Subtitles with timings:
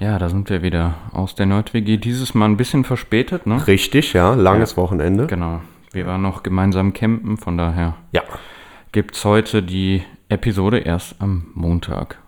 [0.00, 1.96] Ja, da sind wir wieder aus der Nerd-WG.
[1.98, 3.66] Dieses Mal ein bisschen verspätet, ne?
[3.66, 5.26] Richtig, ja, langes Wochenende.
[5.26, 5.60] Genau.
[5.92, 8.22] Wir waren noch gemeinsam campen, von daher Ja.
[8.92, 12.18] gibt's heute die Episode erst am Montag.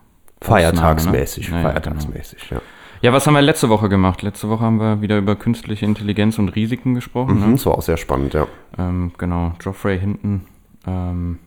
[0.40, 1.70] Feiertagsmäßig, Ausnahme, ne?
[1.70, 2.60] feiertagsmäßig, ja.
[3.02, 4.22] Ja, was haben wir letzte Woche gemacht?
[4.22, 7.34] Letzte Woche haben wir wieder über künstliche Intelligenz und Risiken gesprochen.
[7.40, 7.52] Mhm, Ne?
[7.52, 8.46] das war auch sehr spannend, ja.
[8.78, 10.46] Ähm, genau, Geoffrey hinten
[10.86, 11.38] ähm,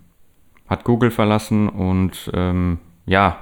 [0.68, 3.38] hat Google verlassen und ähm, ja,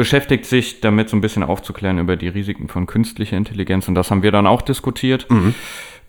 [0.00, 4.10] beschäftigt sich damit so ein bisschen aufzuklären über die Risiken von künstlicher Intelligenz und das
[4.10, 5.26] haben wir dann auch diskutiert.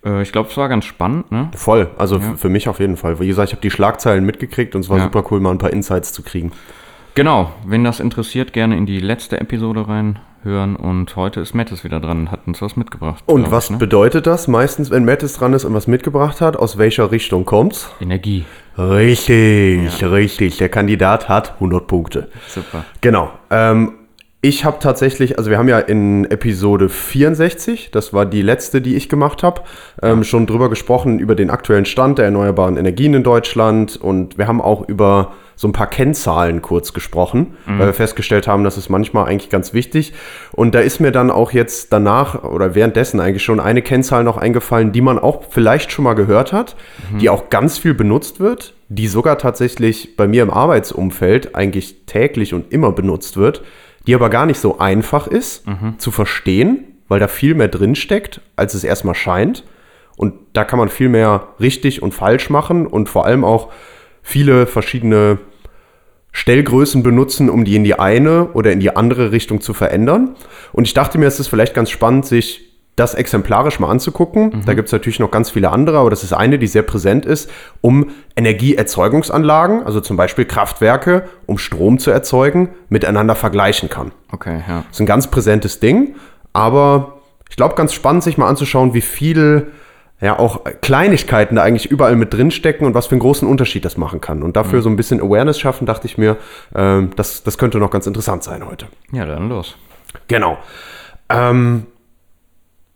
[0.02, 1.50] Äh, ich glaube, es war ganz spannend, ne?
[1.54, 2.34] Voll, also Ja.
[2.36, 3.20] für mich auf jeden Fall.
[3.20, 5.04] Wie gesagt, ich habe die Schlagzeilen mitgekriegt und es war Ja.
[5.04, 6.52] super cool, mal ein paar Insights zu kriegen.
[7.14, 9.86] Genau, wenn das interessiert, gerne in die letzte Episode
[10.44, 13.22] reinhören und heute ist Mattes wieder dran und hat uns was mitgebracht.
[13.26, 13.76] Und was ich, ne?
[13.78, 16.56] bedeutet das meistens, wenn Mattis dran ist und was mitgebracht hat?
[16.56, 17.90] Aus welcher Richtung kommt's?
[18.00, 18.44] Energie.
[18.76, 20.56] Richtig, richtig.
[20.58, 22.28] Der Kandidat hat 100 Punkte.
[22.48, 22.84] Super.
[23.00, 23.30] Genau.
[23.50, 23.94] Ähm,
[24.40, 28.96] ich habe tatsächlich, also wir haben ja in Episode 64, das war die letzte, die
[28.96, 29.60] ich gemacht habe,
[30.02, 34.48] ähm, schon drüber gesprochen, über den aktuellen Stand der erneuerbaren Energien in Deutschland und wir
[34.48, 38.88] haben auch über so ein paar Kennzahlen kurz gesprochen, weil wir festgestellt haben, das ist
[38.88, 40.12] manchmal eigentlich ganz wichtig.
[40.52, 44.36] Und da ist mir dann auch jetzt danach oder währenddessen eigentlich schon eine Kennzahl noch
[44.36, 46.76] eingefallen, die man auch vielleicht schon mal gehört hat,
[47.20, 52.54] die auch ganz viel benutzt wird, die sogar tatsächlich bei mir im Arbeitsumfeld eigentlich täglich
[52.54, 53.62] und immer benutzt wird,
[54.06, 55.64] die aber gar nicht so einfach ist
[55.98, 59.64] zu verstehen, weil da viel mehr drin steckt, als es erstmal scheint.
[60.16, 63.70] Und da kann man viel mehr richtig und falsch machen und vor allem auch
[64.22, 65.38] viele verschiedene
[66.32, 70.34] Stellgrößen benutzen, um die in die eine oder in die andere Richtung zu verändern.
[70.72, 74.62] Und ich dachte mir, es ist vielleicht ganz spannend, sich das exemplarisch mal anzugucken.
[74.66, 77.24] Da gibt es natürlich noch ganz viele andere, aber das ist eine, die sehr präsent
[77.24, 77.50] ist,
[77.80, 84.12] um Energieerzeugungsanlagen, also zum Beispiel Kraftwerke, um Strom zu erzeugen, miteinander vergleichen kann.
[84.30, 84.84] Okay, ja.
[84.88, 86.16] Das ist ein ganz präsentes Ding,
[86.52, 87.18] aber
[87.48, 89.68] ich glaube, ganz spannend, sich mal anzuschauen, wie viel
[90.22, 93.84] ja auch Kleinigkeiten da eigentlich überall mit drin stecken und was für einen großen Unterschied
[93.84, 94.42] das machen kann.
[94.42, 96.36] Und dafür so ein bisschen Awareness schaffen, dachte ich mir,
[96.74, 98.86] ähm, das, das könnte noch ganz interessant sein heute.
[99.10, 99.76] Ja, dann los.
[100.28, 100.58] Genau.
[101.28, 101.86] Ähm,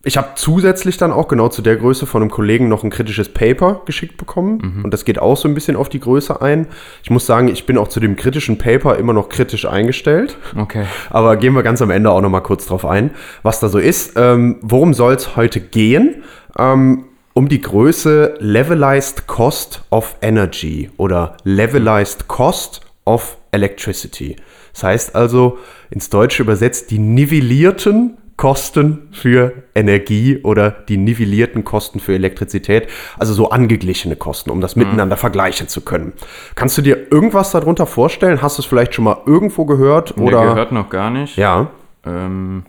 [0.04, 3.28] ich habe zusätzlich dann auch genau zu der Größe von einem Kollegen noch ein kritisches
[3.28, 4.82] Paper geschickt bekommen.
[4.84, 6.68] Und das geht auch so ein bisschen auf die Größe ein.
[7.02, 10.38] Ich muss sagen, ich bin auch zu dem kritischen Paper immer noch kritisch eingestellt.
[10.56, 10.84] Okay.
[11.10, 13.10] Aber gehen wir ganz am Ende auch noch mal kurz drauf ein,
[13.42, 14.12] was da so ist.
[14.14, 16.22] Ähm, worum soll es heute gehen?
[16.56, 24.36] Ähm, um die Größe Levelized Cost of Energy oder Levelized Cost of Electricity.
[24.72, 25.58] Das heißt also
[25.90, 32.88] ins Deutsche übersetzt die nivellierten Kosten für Energie oder die nivellierten Kosten für Elektrizität,
[33.18, 36.14] also so angeglichene Kosten, um das miteinander vergleichen zu können.
[36.54, 38.40] Kannst du dir irgendwas darunter vorstellen?
[38.40, 40.16] Hast du es vielleicht schon mal irgendwo gehört?
[40.16, 41.36] Oder Oder gehört noch gar nicht.
[41.36, 41.70] ja,
[42.06, 42.64] Ähm,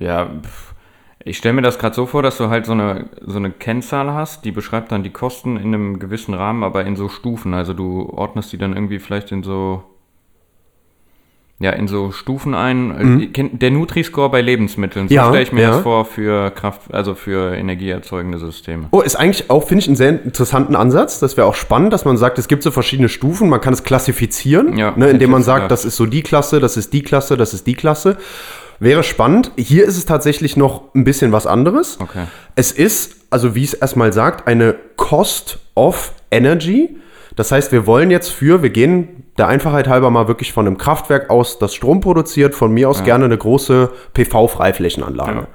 [0.00, 0.74] ja, pf,
[1.24, 4.12] ich stelle mir das gerade so vor, dass du halt so eine, so eine Kennzahl
[4.14, 7.54] hast, die beschreibt dann die Kosten in einem gewissen Rahmen, aber in so Stufen.
[7.54, 9.82] Also du ordnest die dann irgendwie vielleicht in so,
[11.60, 13.20] ja, in so Stufen ein.
[13.20, 15.16] Äh, kennt- Der Nutri-Score bei Lebensmitteln, so Mhm.
[15.16, 15.70] Ja, stelle ich mir ja.
[15.72, 18.86] das vor für Kraft, also für energieerzeugende Systeme.
[18.92, 21.18] Oh, ist eigentlich auch, finde ich, einen sehr interessanten Ansatz.
[21.18, 23.82] Das wäre auch spannend, dass man sagt, es gibt so verschiedene Stufen, man kann es
[23.82, 25.72] klassifizieren, Ja, ne, indem man sagt, gedacht.
[25.72, 28.18] das ist so die Klasse, das ist die Klasse, das ist die Klasse.
[28.80, 29.52] Wäre spannend.
[29.56, 31.98] Hier ist es tatsächlich noch ein bisschen was anderes.
[32.00, 32.26] Okay.
[32.54, 36.96] Es ist, also wie es erstmal sagt, eine Cost of Energy.
[37.34, 40.78] Das heißt, wir wollen jetzt für, wir gehen der Einfachheit halber mal wirklich von einem
[40.78, 45.40] Kraftwerk aus, das Strom produziert, von mir aus gerne eine große PV-Freiflächenanlage.
[45.40, 45.46] Ja.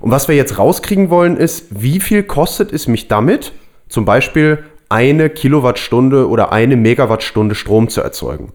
[0.00, 3.52] Und was wir jetzt rauskriegen wollen, ist, wie viel kostet es mich damit,
[3.88, 8.52] zum Beispiel eine Kilowattstunde oder eine Megawattstunde Strom zu erzeugen.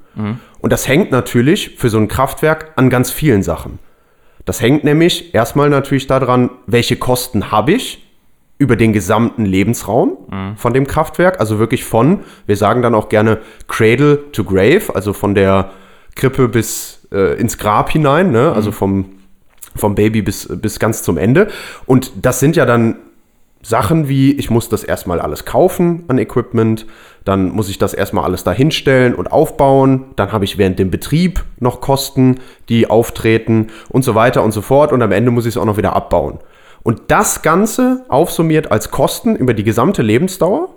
[0.60, 3.80] Und das hängt natürlich für so ein Kraftwerk an ganz vielen Sachen.
[4.46, 8.08] Das hängt nämlich erstmal natürlich daran, welche Kosten habe ich
[8.58, 10.18] über den gesamten Lebensraum
[10.56, 11.40] von dem Kraftwerk.
[11.40, 15.72] Also wirklich von, wir sagen dann auch gerne Cradle to Grave, also von der
[16.16, 18.52] Krippe bis äh, ins Grab hinein, ne?
[18.52, 19.06] also vom,
[19.76, 21.48] vom Baby bis, bis ganz zum Ende.
[21.86, 22.98] Und das sind ja dann
[23.64, 26.86] Sachen wie, ich muss das erstmal alles kaufen an Equipment,
[27.24, 31.44] dann muss ich das erstmal alles dahinstellen und aufbauen, dann habe ich während dem Betrieb
[31.60, 35.56] noch Kosten, die auftreten und so weiter und so fort und am Ende muss ich
[35.56, 36.40] es auch noch wieder abbauen.
[36.84, 40.70] Und das Ganze aufsummiert als Kosten über die gesamte Lebensdauer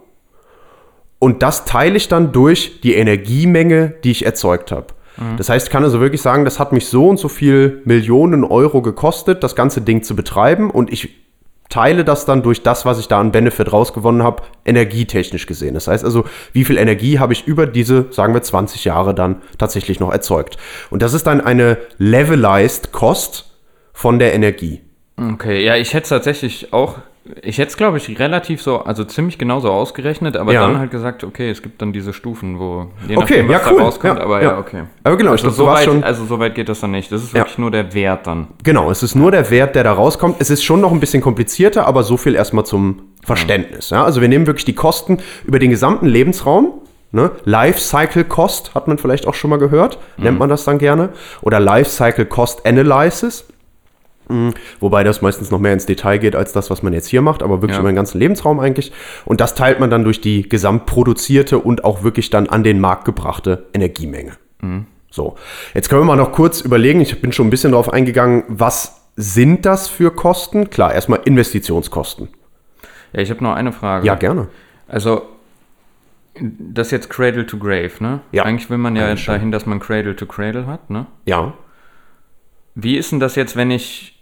[1.19, 4.89] und das teile ich dann durch die Energiemenge, die ich erzeugt habe.
[5.37, 8.43] Das heißt, ich kann also wirklich sagen, das hat mich so und so viel Millionen
[8.43, 11.24] Euro gekostet, das ganze Ding zu betreiben und ich
[11.75, 15.75] teile das dann durch das, was ich da an Benefit rausgewonnen habe, energietechnisch gesehen.
[15.75, 19.43] Das heißt also, wie viel Energie habe ich über diese, sagen wir, 20 Jahre dann
[19.59, 20.57] tatsächlich noch erzeugt.
[20.91, 23.57] Und das ist dann eine levelized Cost
[23.93, 24.83] von der Energie.
[25.17, 26.99] Okay, ja, ich hätte es tatsächlich auch,
[27.43, 30.67] ich hätte es, glaube ich, relativ so, also ziemlich genauso ausgerechnet, aber Ja.
[30.67, 33.71] dann halt gesagt, okay, es gibt dann diese Stufen, wo je Okay, nachdem, was ja,
[33.71, 33.79] cool.
[33.79, 34.59] da rauskommt, Ja, aber ja.
[34.59, 34.83] okay.
[35.05, 36.91] Aber genau, ich also, glaube, du so weit, schon- also so weit geht das dann
[36.91, 37.11] nicht.
[37.11, 38.49] Das ist wirklich nur der Wert dann.
[38.63, 40.37] Genau, es ist nur der Wert, der da rauskommt.
[40.39, 43.89] Es ist schon noch ein bisschen komplizierter, aber so viel erstmal zum Verständnis.
[43.91, 44.05] Ja?
[44.05, 46.75] Also wir nehmen wirklich die Kosten über den gesamten Lebensraum.
[47.11, 47.31] Ne?
[47.45, 51.11] Life Cycle Cost hat man vielleicht auch schon mal gehört, nennt man das dann gerne.
[51.43, 53.47] Oder Life Cycle Cost Analysis.
[54.29, 54.55] Mhm.
[54.81, 57.43] Wobei das meistens noch mehr ins Detail geht als das, was man jetzt hier macht,
[57.43, 57.81] aber wirklich Ja.
[57.81, 58.93] über den ganzen Lebensraum eigentlich.
[59.25, 63.05] Und das teilt man dann durch die gesamtproduzierte und auch wirklich dann an den Markt
[63.05, 64.33] gebrachte Energiemenge.
[65.11, 65.37] So,
[65.75, 69.03] jetzt können wir mal noch kurz überlegen, ich bin schon ein bisschen darauf eingegangen, was
[69.17, 70.71] sind das für Kosten?
[70.71, 72.29] Klar, erstmal Investitionskosten.
[73.13, 74.07] Ja, ich habe noch eine Frage.
[74.07, 74.49] Ja, gerne.
[74.89, 75.23] Also,
[76.41, 78.21] das jetzt Cradle to Grave, ne?
[78.33, 78.43] Ja.
[78.45, 81.07] Eigentlich will man ja dahin, dass man Cradle to Cradle hat, ne?
[81.27, 81.53] Ja.
[82.75, 84.14] Wie ist denn das jetzt, wenn ich,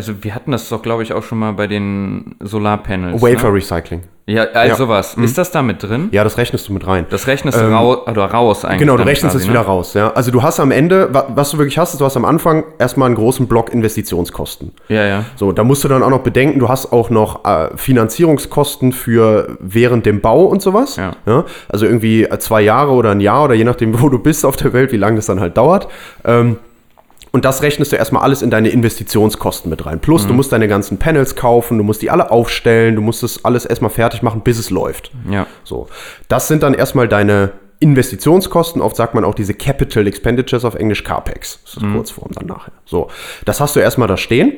[0.00, 3.20] also wir hatten das doch, glaube ich, auch schon mal bei den Solarpanels.
[3.20, 3.54] Wafer Ne?
[3.54, 4.02] Recycling.
[4.26, 4.76] Ja, also Ja.
[4.76, 5.14] sowas.
[5.14, 6.08] Ist das da mit drin?
[6.12, 7.04] Ja, das rechnest du mit rein.
[7.10, 8.78] Das rechnest du raus, oder raus eigentlich.
[8.78, 9.66] Genau, du rechnest quasi, es wieder ne?
[9.66, 9.92] raus.
[9.94, 10.12] Ja?
[10.12, 12.62] Also du hast am Ende, wa- was du wirklich hast, ist, du hast am Anfang
[12.78, 14.72] erstmal einen großen Block Investitionskosten.
[14.88, 15.24] Ja, ja.
[15.34, 19.56] So, da musst du dann auch noch bedenken, du hast auch noch äh, Finanzierungskosten für
[19.60, 20.96] während dem Bau und sowas.
[20.96, 21.44] Ja.
[21.68, 24.72] Also irgendwie zwei Jahre oder ein Jahr oder je nachdem, wo du bist auf der
[24.72, 25.88] Welt, wie lange das dann halt dauert.
[26.24, 26.56] Ähm,
[27.32, 30.00] und das rechnest du erstmal alles in deine Investitionskosten mit rein.
[30.00, 33.44] Plus, du musst deine ganzen Panels kaufen, du musst die alle aufstellen, du musst das
[33.44, 35.12] alles erstmal fertig machen, bis es läuft.
[35.30, 35.46] Ja.
[35.64, 35.88] So,
[36.28, 38.82] das sind dann erstmal deine Investitionskosten.
[38.82, 41.60] Oft sagt man auch diese Capital Expenditures auf Englisch CAPEX.
[41.64, 41.94] Das ist Mhm.
[41.94, 42.72] Kurzform dann nachher.
[42.84, 43.08] So,
[43.44, 44.52] das hast du erstmal da stehen.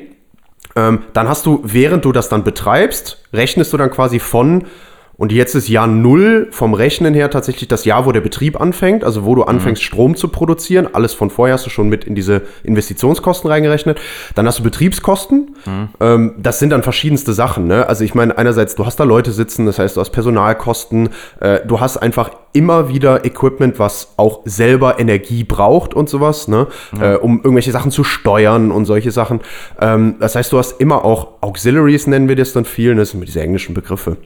[0.75, 4.65] Ähm, dann hast du, während du das dann betreibst, rechnest du dann quasi von,
[5.15, 9.03] und jetzt ist Jahr Null vom Rechnen her tatsächlich das Jahr, wo der Betrieb anfängt,
[9.03, 10.87] also wo du anfängst, Strom zu produzieren.
[10.93, 13.99] Alles von vorher hast du schon mit in diese Investitionskosten reingerechnet.
[14.33, 15.55] Dann hast du Betriebskosten.
[15.99, 17.67] Ähm, das sind dann verschiedenste Sachen.
[17.67, 17.87] Ne?
[17.87, 21.59] Also ich meine, einerseits, du hast da Leute sitzen, das heißt, du hast Personalkosten, äh,
[21.65, 26.67] du hast einfach immer wieder Equipment, was auch selber Energie braucht und sowas, ne?
[26.99, 29.41] Äh, um irgendwelche Sachen zu steuern und solche Sachen.
[29.79, 33.01] Ähm, das heißt, du hast immer auch Auxiliaries, nennen wir das dann viel, ne?
[33.01, 34.17] das sind immer diese englischen Begriffe.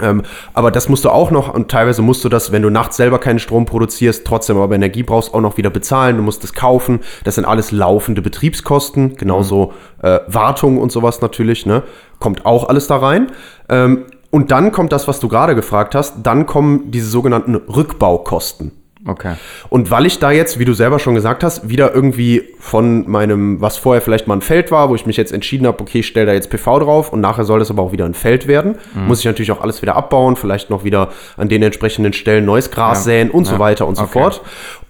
[0.00, 0.22] Ähm,
[0.54, 3.18] aber das musst du auch noch, und teilweise musst du das, wenn du nachts selber
[3.18, 6.16] keinen Strom produzierst, trotzdem aber Energie brauchst, auch noch wieder bezahlen.
[6.16, 7.00] Du musst es kaufen.
[7.24, 9.72] Das sind alles laufende Betriebskosten, genauso
[10.02, 11.82] äh, Wartung und sowas natürlich, ne?
[12.18, 13.32] Kommt auch alles da rein.
[13.68, 18.81] Ähm, und dann kommt das, was du gerade gefragt hast, dann kommen diese sogenannten Rückbaukosten.
[19.06, 19.34] Okay.
[19.68, 23.60] Und weil ich da jetzt, wie du selber schon gesagt hast, wieder irgendwie von meinem,
[23.60, 26.06] was vorher vielleicht mal ein Feld war, wo ich mich jetzt entschieden habe, okay, ich
[26.06, 28.76] stelle da jetzt PV drauf und nachher soll das aber auch wieder ein Feld werden,
[28.94, 32.70] muss ich natürlich auch alles wieder abbauen, vielleicht noch wieder an den entsprechenden Stellen neues
[32.70, 33.02] Gras Ja.
[33.04, 33.58] säen und so Ja.
[33.58, 34.12] weiter und so Okay.
[34.20, 34.40] fort.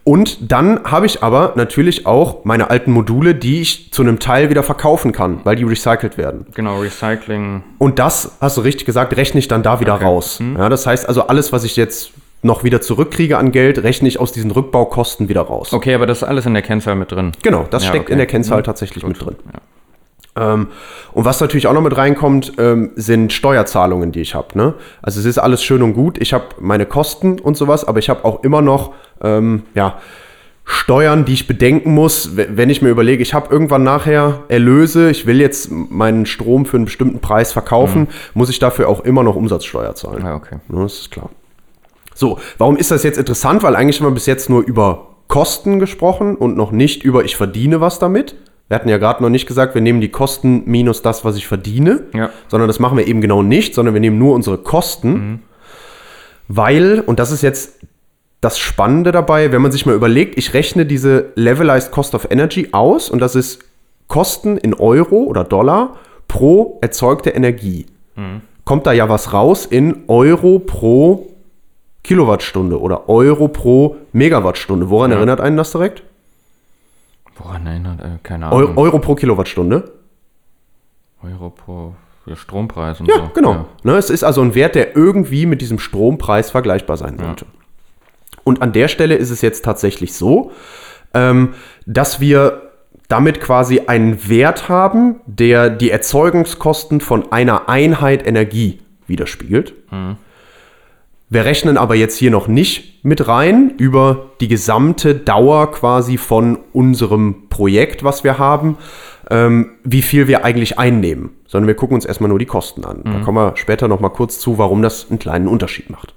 [0.05, 4.51] Und dann habe ich aber natürlich auch meine alten Module, die ich zu einem Teil
[4.51, 6.47] wieder verkaufen kann, weil die recycelt werden.
[6.55, 7.63] Genau, Recycling.
[7.79, 10.05] Und das, hast du richtig gesagt, rechne ich dann da wieder Okay.
[10.05, 10.41] raus.
[10.41, 10.57] Mhm.
[10.59, 12.11] Ja, das heißt also, alles, was ich jetzt
[12.43, 15.73] noch wieder zurückkriege an Geld, rechne ich aus diesen Rückbaukosten wieder raus.
[15.73, 17.33] Okay, aber das ist alles in der Kennzahl mit drin.
[17.43, 18.13] Genau, das Ja, steckt okay.
[18.13, 18.65] in der Kennzahl Mhm.
[18.65, 19.37] tatsächlich mit drin.
[20.35, 20.69] Ähm,
[21.13, 24.49] und was natürlich auch noch mit reinkommt, ähm, sind Steuerzahlungen, die ich habe.
[24.57, 24.75] Ne?
[25.03, 26.17] Also es ist alles schön und gut.
[26.21, 29.99] Ich habe meine Kosten und sowas, aber ich habe auch immer noch ähm, ja,
[30.65, 35.11] Steuern, die ich bedenken muss, we- wenn ich mir überlege, ich habe irgendwann nachher Erlöse,
[35.11, 39.23] ich will jetzt meinen Strom für einen bestimmten Preis verkaufen, muss ich dafür auch immer
[39.23, 40.25] noch Umsatzsteuer zahlen.
[40.25, 40.57] Ja, okay.
[40.69, 41.29] Ne, das ist klar.
[42.15, 43.63] So, warum ist das jetzt interessant?
[43.63, 47.37] Weil eigentlich haben wir bis jetzt nur über Kosten gesprochen und noch nicht über ich
[47.37, 48.35] verdiene was damit.
[48.69, 51.47] Wir hatten ja gerade noch nicht gesagt, wir nehmen die Kosten minus das, was ich
[51.47, 52.31] verdiene, Ja.
[52.49, 55.43] sondern das machen wir eben genau nicht, sondern wir nehmen nur unsere Kosten,
[56.49, 57.79] weil, und das ist jetzt
[58.41, 62.69] das Spannende dabei, wenn man sich mal überlegt, ich rechne diese Levelized Cost of Energy
[62.73, 63.61] aus und das ist
[64.09, 65.97] Kosten in Euro oder Dollar
[66.29, 67.87] pro erzeugte Energie.
[68.65, 71.29] Kommt da ja was raus in Euro pro
[72.05, 74.91] Kilowattstunde oder Euro pro Megawattstunde.
[74.91, 75.19] Woran Ja.
[75.19, 76.03] erinnert einen das direkt?
[77.37, 78.77] Woran erinnert, äh, keine Ahnung.
[78.77, 79.91] Euro pro Kilowattstunde.
[81.23, 81.95] Euro pro.
[82.35, 83.31] Strompreis und Ja, so.
[83.35, 83.67] genau.
[83.83, 87.47] Ne, es ist also ein Wert, der irgendwie mit diesem Strompreis vergleichbar sein sollte.
[88.45, 90.53] Und an der Stelle ist es jetzt tatsächlich so,
[91.15, 91.55] ähm,
[91.85, 92.71] dass wir
[93.09, 98.79] damit quasi einen Wert haben, der die Erzeugungskosten von einer Einheit Energie
[99.09, 99.75] widerspiegelt.
[101.33, 106.59] Wir rechnen aber jetzt hier noch nicht mit rein über die gesamte Dauer quasi von
[106.75, 108.77] unserem Projekt, was wir haben,
[109.31, 113.01] ähm, wie viel wir eigentlich einnehmen, sondern wir gucken uns erstmal nur die Kosten an.
[113.05, 116.13] Da kommen wir später noch mal kurz zu, warum das einen kleinen Unterschied macht.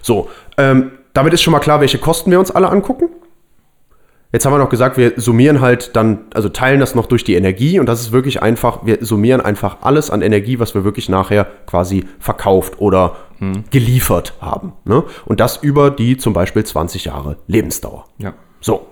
[0.00, 3.10] So, ähm, damit ist schon mal klar, welche Kosten wir uns alle angucken.
[4.30, 7.34] Jetzt haben wir noch gesagt, wir summieren halt dann, also teilen das noch durch die
[7.34, 11.08] Energie und das ist wirklich einfach, wir summieren einfach alles an Energie, was wir wirklich
[11.08, 13.16] nachher quasi verkauft oder
[13.70, 14.72] geliefert haben.
[14.84, 15.04] Ne?
[15.24, 18.06] Und das über die zum Beispiel 20 Jahre Lebensdauer.
[18.18, 18.34] Ja.
[18.60, 18.86] So.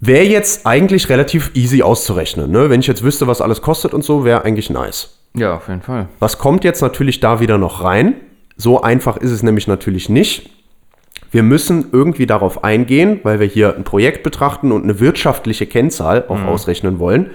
[0.00, 2.50] Wäre jetzt eigentlich relativ easy auszurechnen.
[2.50, 2.70] Ne?
[2.70, 5.18] Wenn ich jetzt wüsste, was alles kostet und so, wäre eigentlich nice.
[5.34, 6.08] Ja, auf jeden Fall.
[6.20, 8.14] Was kommt jetzt natürlich da wieder noch rein?
[8.56, 10.50] So einfach ist es nämlich natürlich nicht.
[11.34, 16.26] Wir müssen irgendwie darauf eingehen, weil wir hier ein Projekt betrachten und eine wirtschaftliche Kennzahl
[16.28, 17.30] auch ausrechnen wollen.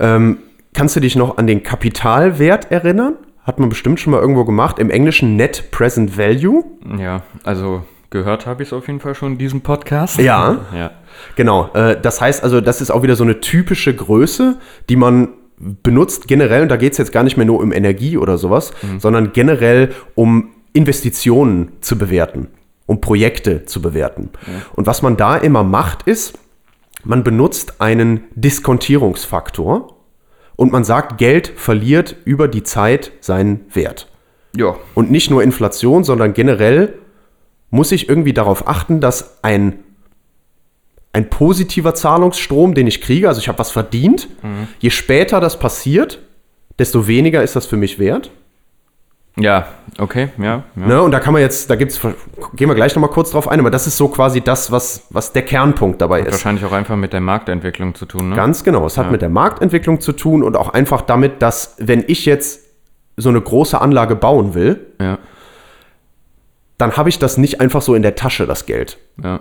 [0.00, 0.38] Ähm,
[0.72, 3.14] kannst du dich noch an den Kapitalwert erinnern?
[3.44, 4.80] Hat man bestimmt schon mal irgendwo gemacht.
[4.80, 6.64] Im Englischen Net Present Value.
[6.98, 10.18] Ja, also gehört habe ich es auf jeden Fall schon in diesem Podcast.
[10.18, 10.58] Ja.
[10.74, 10.90] Ja.
[11.36, 15.28] Genau, äh, das heißt also, das ist auch wieder so eine typische Größe, die man
[15.56, 18.72] benutzt generell, und da geht es jetzt gar nicht mehr nur um Energie oder sowas,
[18.98, 22.48] sondern generell um Investitionen zu bewerten,
[22.86, 24.30] um Projekte zu bewerten.
[24.74, 26.38] Und was man da immer macht, ist,
[27.04, 29.96] man benutzt einen Diskontierungsfaktor
[30.56, 34.08] und man sagt, Geld verliert über die Zeit seinen Wert.
[34.56, 34.76] Ja.
[34.94, 36.98] Und nicht nur Inflation, sondern generell
[37.70, 39.80] muss ich irgendwie darauf achten, dass ein,
[41.12, 44.28] ein positiver Zahlungsstrom, den ich kriege, also ich habe was verdient,
[44.78, 46.20] je später das passiert,
[46.78, 48.30] desto weniger ist das für mich wert.
[49.36, 49.66] Ja,
[49.98, 50.62] okay, ja.
[50.76, 50.86] ja.
[50.86, 51.02] Ne?
[51.02, 52.00] Und da kann man jetzt, da gibt's,
[52.54, 55.32] gehen wir gleich nochmal kurz drauf ein, aber das ist so quasi das, was, was
[55.32, 56.30] der Kernpunkt dabei ist.
[56.30, 58.36] Wahrscheinlich auch einfach mit der Marktentwicklung zu tun, ne?
[58.36, 58.86] Ganz genau.
[58.86, 62.60] Es hat mit der Marktentwicklung zu tun und auch einfach damit, dass wenn ich jetzt
[63.16, 65.18] so eine große Anlage bauen will, Ja,
[66.78, 68.98] dann habe ich das nicht einfach so in der Tasche, das Geld.
[69.22, 69.40] ja.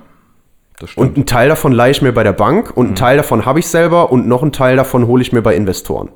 [0.95, 3.59] Und einen Teil davon leihe ich mir bei der Bank und einen Teil davon habe
[3.59, 6.09] ich selber und noch einen Teil davon hole ich mir bei Investoren.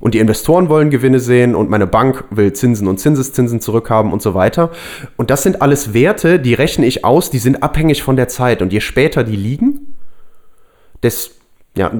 [0.00, 4.20] Und die Investoren wollen Gewinne sehen und meine Bank will Zinsen und Zinseszinsen zurückhaben und
[4.20, 4.70] so weiter.
[5.16, 8.62] Und das sind alles Werte, die rechne ich aus, die sind abhängig von der Zeit.
[8.62, 9.94] Und je später die liegen,
[11.02, 11.36] des,
[11.76, 11.90] ja,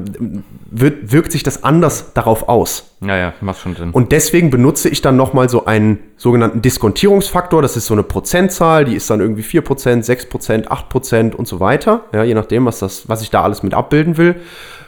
[0.71, 2.97] wird, wirkt sich das anders darauf aus.
[3.01, 3.91] ja, ja, macht schon Sinn.
[3.91, 7.61] Und deswegen benutze ich dann nochmal so einen sogenannten Diskontierungsfaktor.
[7.61, 12.05] Das ist so eine Prozentzahl, die ist dann irgendwie 4%, 6%, 8% und so weiter.
[12.13, 14.37] Ja, je nachdem, was, das, was ich da alles mit abbilden will.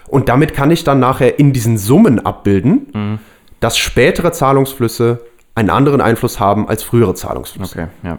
[0.07, 3.19] Und damit kann ich dann nachher in diesen Summen abbilden,
[3.59, 5.21] dass spätere Zahlungsflüsse
[5.57, 7.79] einen anderen Einfluss haben als frühere Zahlungsflüsse.
[7.81, 8.19] okay, ja.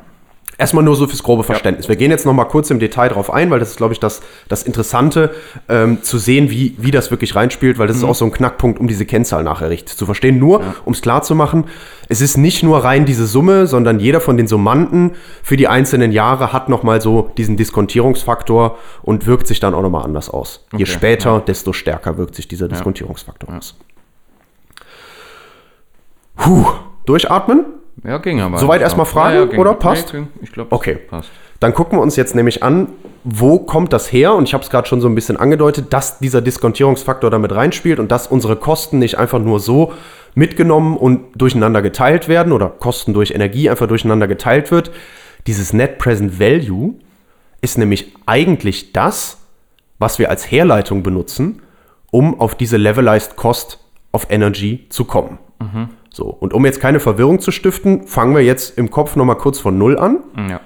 [0.60, 1.88] Erstmal nur so fürs grobe Verständnis.
[1.88, 4.00] Wir gehen jetzt noch mal kurz im Detail drauf ein, weil das ist, glaube ich,
[4.00, 5.36] das, das Interessante,
[5.70, 8.80] ähm, zu sehen, wie, wie das wirklich reinspielt, weil das ist auch so ein Knackpunkt,
[8.80, 10.40] um diese Kennzahl nachher richtig zu verstehen.
[10.40, 11.66] Nur, um es klar zu machen,
[12.10, 15.12] es ist nicht nur rein diese Summe, sondern jeder von den Summanden
[15.44, 19.84] für die einzelnen Jahre hat noch mal so diesen Diskontierungsfaktor und wirkt sich dann auch
[19.84, 20.66] noch mal anders aus.
[20.72, 23.76] Je Okay, später, desto stärker wirkt sich dieser Diskontierungsfaktor aus.
[26.36, 26.66] Puh,
[27.06, 27.66] durchatmen.
[28.04, 28.58] Ja, ging aber.
[28.58, 29.60] Soweit erstmal Fragen, ging.
[29.60, 29.74] oder?
[29.74, 30.14] Passt?
[30.14, 30.96] Nee, ich glaube, Okay.
[30.96, 31.30] passt.
[31.60, 32.90] Dann gucken wir uns jetzt nämlich an,
[33.24, 34.36] wo kommt das her?
[34.36, 38.00] Und ich habe es gerade schon so ein bisschen angedeutet, dass dieser Diskontierungsfaktor damit reinspielt
[38.00, 39.94] und dass unsere Kosten nicht einfach nur so
[40.36, 44.92] mitgenommen und durcheinander geteilt werden oder Kosten durch Energie einfach durcheinander geteilt wird.
[45.48, 46.94] Dieses Net Present Value
[47.62, 49.40] ist nämlich eigentlich das,
[49.98, 51.64] was wir als Herleitung benutzen,
[52.12, 53.80] um auf diese Levelized Cost
[54.14, 55.40] of Energy zu kommen.
[56.10, 59.60] So, und um jetzt keine Verwirrung zu stiften, fangen wir jetzt im Kopf nochmal kurz
[59.60, 60.20] von Null an.
[60.50, 60.62] Ja.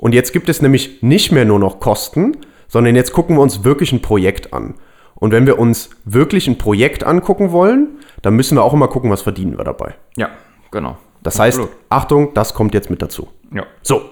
[0.00, 2.36] Und jetzt gibt es nämlich nicht mehr nur noch Kosten,
[2.68, 4.74] sondern jetzt gucken wir uns wirklich ein Projekt an.
[5.14, 9.10] Und wenn wir uns wirklich ein Projekt angucken wollen, dann müssen wir auch immer gucken,
[9.10, 9.94] was verdienen wir dabei.
[10.16, 10.30] ja,
[10.70, 10.96] genau.
[11.22, 11.76] Das heißt, Absolut.
[11.88, 13.28] Achtung, das kommt jetzt mit dazu.
[13.50, 13.64] Ja.
[13.82, 14.02] So.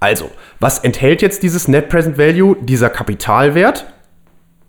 [0.00, 0.30] Also,
[0.60, 2.56] was enthält jetzt dieses Net Present Value?
[2.60, 3.86] Dieser Kapitalwert,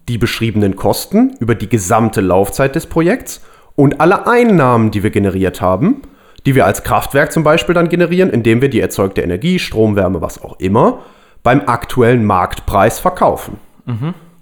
[0.08, 3.42] die beschriebenen Kosten über die gesamte Laufzeit des Projekts
[3.76, 6.02] und alle Einnahmen, die wir generiert haben,
[6.46, 10.22] die wir als Kraftwerk zum Beispiel dann generieren, indem wir die erzeugte Energie, Strom, Wärme,
[10.22, 11.00] was auch immer,
[11.42, 13.58] beim aktuellen Marktpreis verkaufen.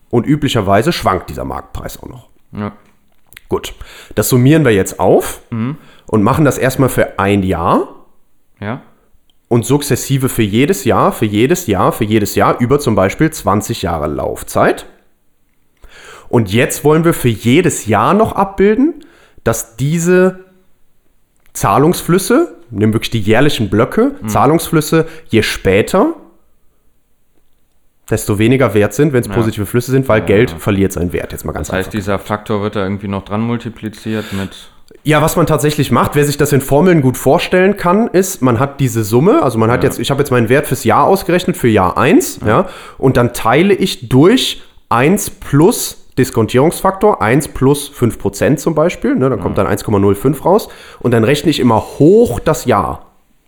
[0.09, 2.29] Und üblicherweise schwankt dieser Marktpreis auch noch.
[2.51, 2.73] Ja.
[3.49, 3.73] Gut,
[4.15, 7.87] das summieren wir jetzt auf und machen das erstmal für ein Jahr
[8.59, 8.81] Ja.
[9.47, 13.81] und sukzessive für jedes Jahr, für jedes Jahr, für jedes Jahr über zum Beispiel 20
[13.81, 14.85] Jahre Laufzeit.
[16.29, 19.03] Und jetzt wollen wir für jedes Jahr noch abbilden,
[19.43, 20.39] dass diese
[21.53, 24.29] Zahlungsflüsse, nehmen wirklich die jährlichen Blöcke, Mhm.
[24.29, 26.13] Zahlungsflüsse, je später,
[28.09, 31.31] desto weniger wert sind, wenn es positive Flüsse sind, weil Geld verliert seinen Wert.
[31.31, 31.97] Jetzt mal ganz Das heißt, einfach.
[31.97, 34.69] dieser Faktor wird da irgendwie noch dran multipliziert mit.
[35.03, 38.59] Ja, was man tatsächlich macht, wer sich das in Formeln gut vorstellen kann, ist, man
[38.59, 41.55] hat diese Summe, also man hat jetzt, ich habe jetzt meinen Wert fürs Jahr ausgerechnet,
[41.55, 42.67] für Jahr 1, ja.
[42.97, 49.39] und dann teile ich durch 1 plus Diskontierungsfaktor, 1 plus 5% zum Beispiel, ne, dann
[49.39, 53.07] kommt dann 1,05 raus, und dann rechne ich immer hoch das Jahr.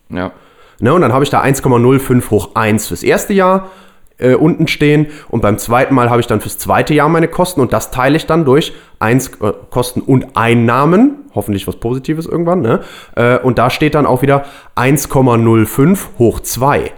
[0.09, 0.31] Ja.
[0.79, 3.69] Ne, und dann habe ich da 1,05 hoch 1 fürs erste Jahr
[4.17, 7.61] äh, unten stehen und beim zweiten Mal habe ich dann fürs zweite Jahr meine Kosten
[7.61, 12.61] und das teile ich dann durch 1 äh, Kosten und Einnahmen, hoffentlich was Positives irgendwann,
[12.61, 12.81] ne?
[13.15, 16.91] Äh, und da steht dann auch wieder 1,05 hoch 2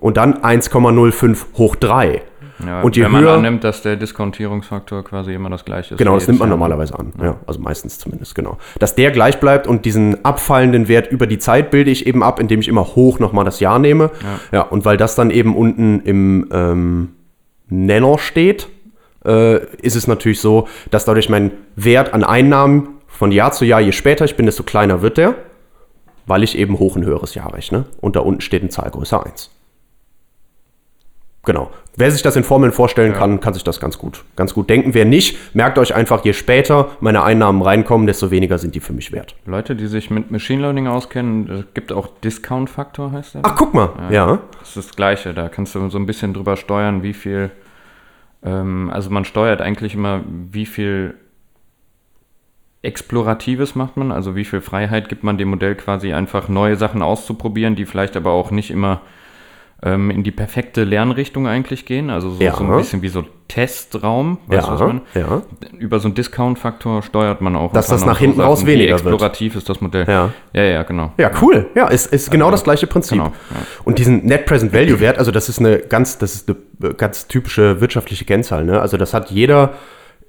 [0.00, 2.22] und dann 1,05 hoch 3.
[2.66, 5.98] ja Und je wenn man höher- annimmt, dass der Diskontierungsfaktor quasi immer das gleiche ist.
[5.98, 6.56] Genau, das nimmt man Jahr.
[6.58, 7.12] normalerweise an.
[7.22, 7.36] Ja.
[7.46, 8.58] also meistens zumindest, genau.
[8.78, 12.40] Dass der gleich bleibt und diesen abfallenden Wert über die Zeit bilde ich eben ab,
[12.40, 14.10] indem ich immer hoch nochmal das Jahr nehme.
[14.52, 14.62] Ja.
[14.62, 17.08] und weil das dann eben unten im ähm,
[17.68, 18.68] Nenner steht,
[19.24, 23.80] äh, ist es natürlich so, dass dadurch mein Wert an Einnahmen von Jahr zu Jahr,
[23.80, 25.34] je später ich bin, desto kleiner wird der,
[26.26, 27.84] weil ich eben hoch ein höheres Jahr rechne.
[28.00, 29.50] Und da unten steht eine Zahlgröße 1.
[31.44, 31.70] Genau.
[31.96, 34.94] Wer sich das in Formeln vorstellen kann, kann sich das ganz gut, ganz gut denken.
[34.94, 38.92] Wer nicht, merkt euch einfach, je später meine Einnahmen reinkommen, desto weniger sind die für
[38.92, 39.34] mich wert.
[39.44, 43.42] Leute, die sich mit Machine Learning auskennen, es gibt auch Discount-Faktor, heißt der.
[43.44, 43.90] Ach, guck mal.
[44.10, 44.38] Ja.
[44.60, 45.34] Das ist das Gleiche.
[45.34, 47.50] Da kannst du so ein bisschen drüber steuern, wie viel.
[48.44, 51.14] Ähm, also man steuert eigentlich immer, wie viel
[52.82, 57.02] Exploratives macht man, also wie viel Freiheit gibt man dem Modell quasi einfach neue Sachen
[57.02, 59.02] auszuprobieren, die vielleicht aber auch nicht immer
[59.84, 62.08] ähm, in die perfekte Lernrichtung eigentlich gehen.
[62.10, 62.54] Also so, Ja.
[62.54, 64.38] so ein bisschen wie so Testraum.
[64.46, 65.00] Weißt du, was Ja, man?
[65.14, 65.42] ja.
[65.78, 67.72] Über so einen Discount-Faktor steuert man auch.
[67.72, 69.00] Dass das nach hinten Sachen, raus wie weniger wird.
[69.00, 70.06] explorativ ist das Modell.
[70.08, 70.30] Ja.
[70.52, 71.12] ja, ja genau.
[71.18, 71.66] Ja, cool.
[71.74, 73.18] Ja, ist, ist genau das gleiche Prinzip.
[73.18, 73.56] genau, ja.
[73.84, 76.48] Und diesen Net Present Value Wert, also das ist eine ganz, das ist
[76.80, 78.64] eine ganz typische wirtschaftliche Kennzahl.
[78.64, 78.80] Ne?
[78.80, 79.74] Also das hat jeder,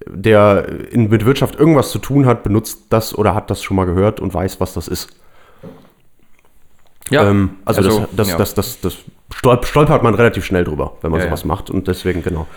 [0.07, 3.85] der in, mit Wirtschaft irgendwas zu tun hat, benutzt das oder hat das schon mal
[3.85, 5.09] gehört und weiß, was das ist.
[7.09, 8.37] Ja, Ähm, also, das, das, ja.
[8.37, 8.97] das, das, das
[9.33, 11.47] stolp- stolpert man relativ schnell drüber, wenn man Ja, sowas ja.
[11.47, 11.69] macht.
[11.69, 12.47] Und deswegen, genau.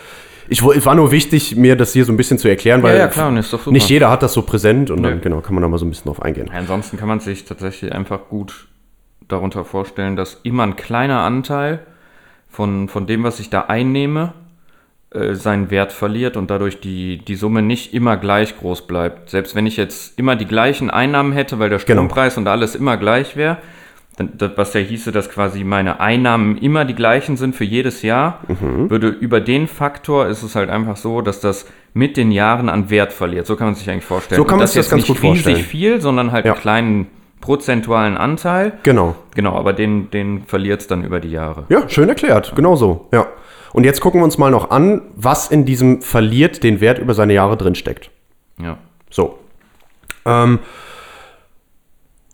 [0.48, 3.32] Ich, war nur wichtig, mir das hier so ein bisschen zu erklären, weil ja, klar,
[3.32, 5.20] nicht jeder hat das so präsent und dann Nö.
[5.20, 6.48] genau, kann man da mal so ein bisschen drauf eingehen.
[6.54, 8.68] Ansonsten kann man sich tatsächlich einfach gut
[9.26, 11.80] darunter vorstellen, dass immer ein kleiner Anteil
[12.48, 14.34] von, von dem, was ich da einnehme,
[15.10, 19.30] äh, seinen Wert verliert und dadurch die, die Summe nicht immer gleich groß bleibt.
[19.30, 22.02] Selbst wenn ich jetzt immer die gleichen Einnahmen hätte, weil der Genau.
[22.02, 23.64] Strompreis und alles immer gleich wäre, dann, das,
[24.56, 28.88] was ja hieße, dass quasi meine Einnahmen immer die gleichen sind für jedes Jahr, Mhm.
[28.90, 32.88] würde über den Faktor ist es halt einfach so, dass das mit den Jahren an
[32.90, 33.46] Wert verliert.
[33.46, 34.38] So kann man sich eigentlich vorstellen.
[34.38, 35.56] So kann man sich das jetzt ganz nicht gut vorstellen.
[35.56, 36.52] riesig viel, sondern halt Ja.
[36.52, 37.06] einen kleinen
[37.40, 38.72] prozentualen Anteil.
[38.82, 39.14] Genau.
[39.34, 41.64] Genau, aber den, den verliert es dann über die Jahre.
[41.68, 42.52] Ja, schön erklärt.
[42.56, 43.08] Genau so.
[43.12, 43.26] Ja.
[43.72, 47.12] Und jetzt gucken wir uns mal noch an, was in diesem verliert den Wert über
[47.14, 48.10] seine Jahre drinsteckt.
[48.62, 48.78] Ja.
[49.10, 49.38] So.
[50.24, 50.58] Ähm,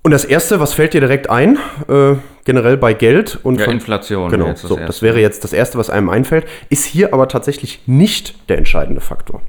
[0.02, 3.74] und das erste, was fällt dir direkt ein, äh, generell bei Geld und Ja, von-
[3.74, 4.30] Inflation.
[4.30, 4.86] Genau, das so, erste.
[4.86, 9.00] das wäre jetzt das erste, was einem einfällt, ist hier aber tatsächlich nicht der entscheidende
[9.00, 9.42] Faktor.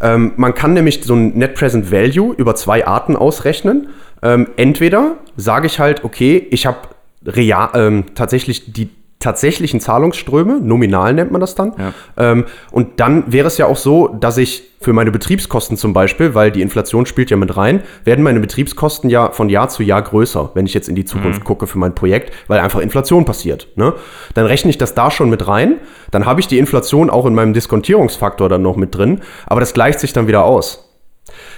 [0.00, 3.88] Ähm, man kann nämlich so ein Net Present Value über zwei Arten ausrechnen.
[4.22, 6.78] Ähm, entweder sage ich halt, okay, ich habe
[7.24, 8.90] real, ähm, tatsächlich die
[9.22, 11.72] tatsächlichen Zahlungsströme, nominal nennt man das dann.
[11.78, 11.92] Ja.
[12.16, 16.34] Ähm, und dann wäre es ja auch so, dass ich für meine Betriebskosten zum Beispiel,
[16.34, 20.02] weil die Inflation spielt ja mit rein, werden meine Betriebskosten ja von Jahr zu Jahr
[20.02, 23.68] größer, wenn ich jetzt in die Zukunft gucke für mein Projekt, weil einfach Inflation passiert.
[23.76, 23.94] Ne?
[24.34, 25.76] Dann rechne ich das da schon mit rein,
[26.10, 29.72] dann habe ich die Inflation auch in meinem Diskontierungsfaktor dann noch mit drin, aber das
[29.72, 30.88] gleicht sich dann wieder aus.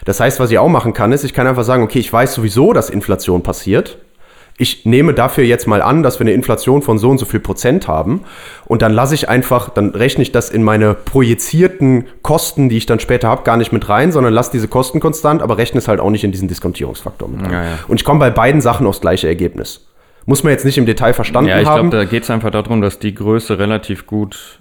[0.04, 2.34] Das heißt, was ich auch machen kann, ist, ich kann einfach sagen, okay, ich weiß
[2.34, 3.98] sowieso, dass Inflation passiert.
[4.56, 7.40] Ich nehme dafür jetzt mal an, dass wir eine Inflation von so und so viel
[7.40, 8.20] Prozent haben.
[8.66, 12.86] Und dann lasse ich einfach, dann rechne ich das in meine projizierten Kosten, die ich
[12.86, 15.88] dann später habe, gar nicht mit rein, sondern lasse diese Kosten konstant, aber rechne es
[15.88, 17.52] halt auch nicht in diesen Diskontierungsfaktor mit rein.
[17.52, 17.78] Ja, ja.
[17.88, 19.86] Und ich komme bei beiden Sachen aufs gleiche Ergebnis.
[20.26, 21.90] Muss man jetzt nicht im Detail verstanden Ja, ich haben.
[21.90, 24.60] glaube, da geht es einfach darum, dass die Größe relativ gut,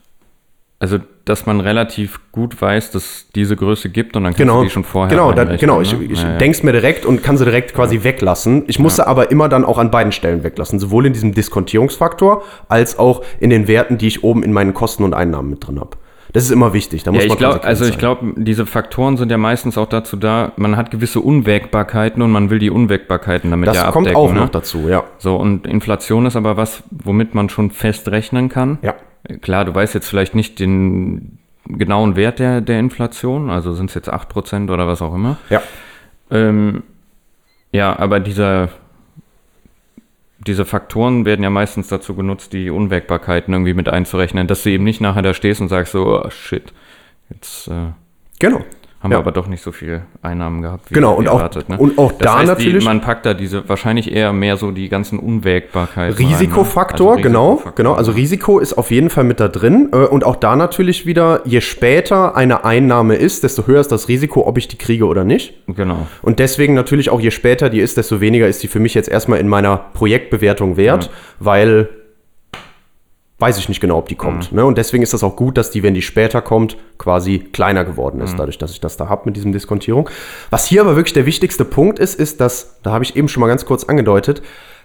[0.83, 4.65] also dass man relativ gut weiß, dass diese Größe gibt und dann kannst Genau, du
[4.65, 5.79] die schon vorher genau, da, einrechnen, genau.
[5.79, 6.03] Ich, ne?
[6.03, 6.37] ich Ja, ja.
[6.37, 8.65] denke es mir direkt und kann sie direkt quasi weglassen.
[8.67, 12.43] Ich muss sie aber immer dann auch an beiden Stellen weglassen, sowohl in diesem Diskontierungsfaktor
[12.67, 15.79] als auch in den Werten, die ich oben in meinen Kosten und Einnahmen mit drin
[15.79, 15.91] habe.
[16.33, 17.03] Das ist immer wichtig.
[17.03, 19.87] Da muss Ja, ich man glaube, also ich glaube, diese Faktoren sind ja meistens auch
[19.87, 24.07] dazu da, man hat gewisse Unwägbarkeiten und man will die Unwägbarkeiten damit das ja kommt
[24.07, 24.17] abdecken.
[24.17, 24.39] auch ne?
[24.41, 25.05] noch dazu, ja.
[25.17, 28.79] So, und Inflation ist aber was, womit man schon fest rechnen kann.
[28.81, 28.95] Ja.
[29.41, 33.95] Klar, du weißt jetzt vielleicht nicht den, genauen Wert der, der Inflation, also sind es
[33.95, 35.37] jetzt 8% oder was auch immer.
[35.49, 35.61] Ja.
[36.29, 36.83] Ähm,
[37.71, 38.69] ja, aber dieser,
[40.45, 44.83] diese Faktoren werden ja meistens dazu genutzt, die Unwägbarkeiten irgendwie mit einzurechnen, dass du eben
[44.83, 46.73] nicht nachher da stehst und sagst so, oh, shit,
[47.29, 47.91] jetzt äh,
[48.39, 48.61] Genau.
[49.03, 49.17] Haben Ja.
[49.17, 51.67] wir aber doch nicht so viel Einnahmen gehabt, wie, Genau, und auch- erwartet.
[51.67, 51.77] Ne?
[51.77, 54.71] und auch das da heißt, natürlich- Die, man packt da diese, wahrscheinlich eher mehr so
[54.71, 56.15] die ganzen Unwägbarkeiten.
[56.15, 56.31] rein, ne?
[56.31, 57.75] Risikofaktor, Also genau, Risikofaktor.
[57.75, 57.93] genau.
[57.95, 59.89] Also Risiko ist auf jeden Fall mit da drin.
[59.91, 64.07] Äh, Und auch da natürlich wieder, je später eine Einnahme ist, desto höher ist das
[64.07, 65.53] Risiko, ob ich die kriege oder nicht.
[65.67, 66.07] Genau.
[66.21, 69.09] Und deswegen natürlich auch, je später die ist, desto weniger ist die für mich jetzt
[69.09, 71.89] erstmal in meiner Projektbewertung wert, weil
[73.43, 74.53] weiß ich nicht genau, ob die kommt.
[74.53, 74.63] Ne?
[74.63, 78.21] Und deswegen ist das auch gut, dass die, wenn die später kommt, quasi kleiner geworden
[78.21, 80.09] ist, dadurch, dass ich das da habe mit diesem Diskontierung.
[80.49, 83.41] Was hier aber wirklich der wichtigste Punkt ist, ist, dass, da habe ich eben schon
[83.41, 84.41] mal ganz kurz angedeutet,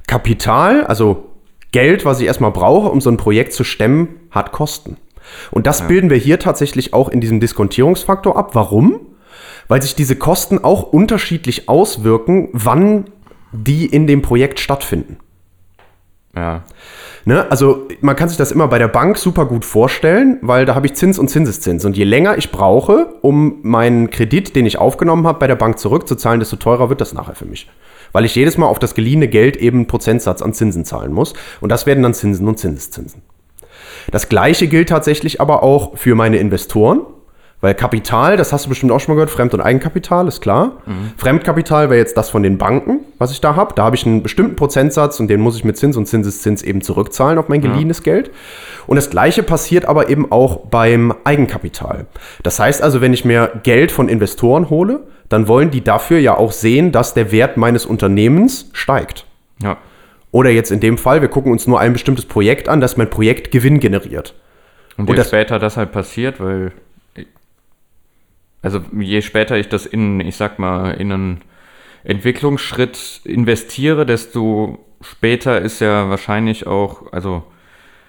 [0.09, 1.29] Kapital, also
[1.71, 4.97] Geld, was ich erstmal brauche, um so ein Projekt zu stemmen, hat Kosten.
[5.53, 8.57] Und das bilden wir hier tatsächlich auch in diesem Diskontierungsfaktor ab.
[8.57, 9.03] Warum?
[9.69, 13.05] Weil sich diese Kosten auch unterschiedlich auswirken, wann
[13.53, 15.19] die in dem Projekt stattfinden.
[16.35, 16.63] Ja.
[17.25, 17.51] Ne?
[17.51, 20.87] Also man kann sich das immer bei der Bank super gut vorstellen, weil da habe
[20.87, 21.85] ich Zins und Zinseszins.
[21.85, 25.79] Und je länger ich brauche, um meinen Kredit, den ich aufgenommen habe, bei der Bank
[25.79, 27.69] zurückzuzahlen, desto teurer wird das nachher für mich.
[28.13, 31.35] Weil ich jedes Mal auf das geliehene Geld eben einen Prozentsatz an Zinsen zahlen muss.
[31.61, 33.23] Und das werden dann Zinsen und Zinseszinsen.
[34.11, 37.03] Das gleiche gilt tatsächlich aber auch für meine Investoren.
[37.61, 40.75] Weil Kapital, das hast du bestimmt auch schon mal gehört, Fremd- und Eigenkapital, ist klar.
[41.17, 43.75] Fremdkapital wäre jetzt das von den Banken, was ich da habe.
[43.75, 46.83] Da habe ich einen bestimmten Prozentsatz und den muss ich mit Zins und Zinseszins eben
[46.83, 48.31] zurückzahlen auf mein geliehenes Geld.
[48.87, 52.07] Und das gleiche passiert aber eben auch beim Eigenkapital.
[52.45, 56.37] Das heißt also, wenn ich mir Geld von Investoren hole, dann wollen die dafür ja
[56.37, 59.27] auch sehen, dass der Wert meines Unternehmens steigt.
[59.61, 59.79] Ja.
[60.31, 63.11] Oder jetzt in dem Fall, wir gucken uns nur ein bestimmtes Projekt an, dass mein
[63.11, 64.35] Projekt Gewinn generiert.
[64.97, 66.71] Und, Und das- später das halt passiert, weil.
[68.63, 71.41] Also je später ich das in, ich sag mal, in einen
[72.05, 77.45] Entwicklungsschritt investiere, desto später ist ja wahrscheinlich auch, also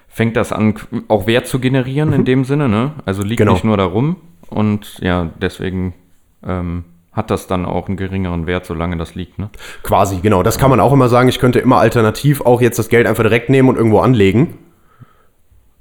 [0.07, 0.73] fängt das an,
[1.07, 2.93] auch Wert zu generieren in dem Sinne, ne?
[3.05, 3.53] Also liegt Genau.
[3.53, 4.15] nicht nur darum.
[4.49, 5.93] Und ja, deswegen
[6.43, 9.49] ähm, hat das dann auch einen geringeren Wert, solange das liegt, ne?
[9.83, 10.41] Quasi, genau.
[10.41, 11.29] Das kann man auch immer sagen.
[11.29, 14.57] Ich könnte immer alternativ auch jetzt das Geld einfach direkt nehmen und irgendwo anlegen.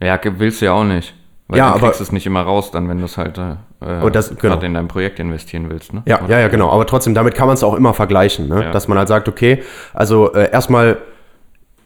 [0.03, 1.15] Ja, willst du ja auch nicht.
[1.49, 3.57] Weil Ja, du aber- kriegst es nicht immer raus, dann, wenn du es halt äh,
[3.81, 4.41] Und das- genau.
[4.55, 6.03] gerade in dein Projekt investieren willst, ne?
[6.07, 6.71] Ja, ja, ja, genau.
[6.71, 8.49] Aber trotzdem, damit kann man es auch immer vergleichen.
[8.49, 8.65] Ne?
[8.65, 8.71] Ja.
[8.73, 9.63] Dass man halt sagt, okay,
[9.95, 10.99] also äh, erstmal,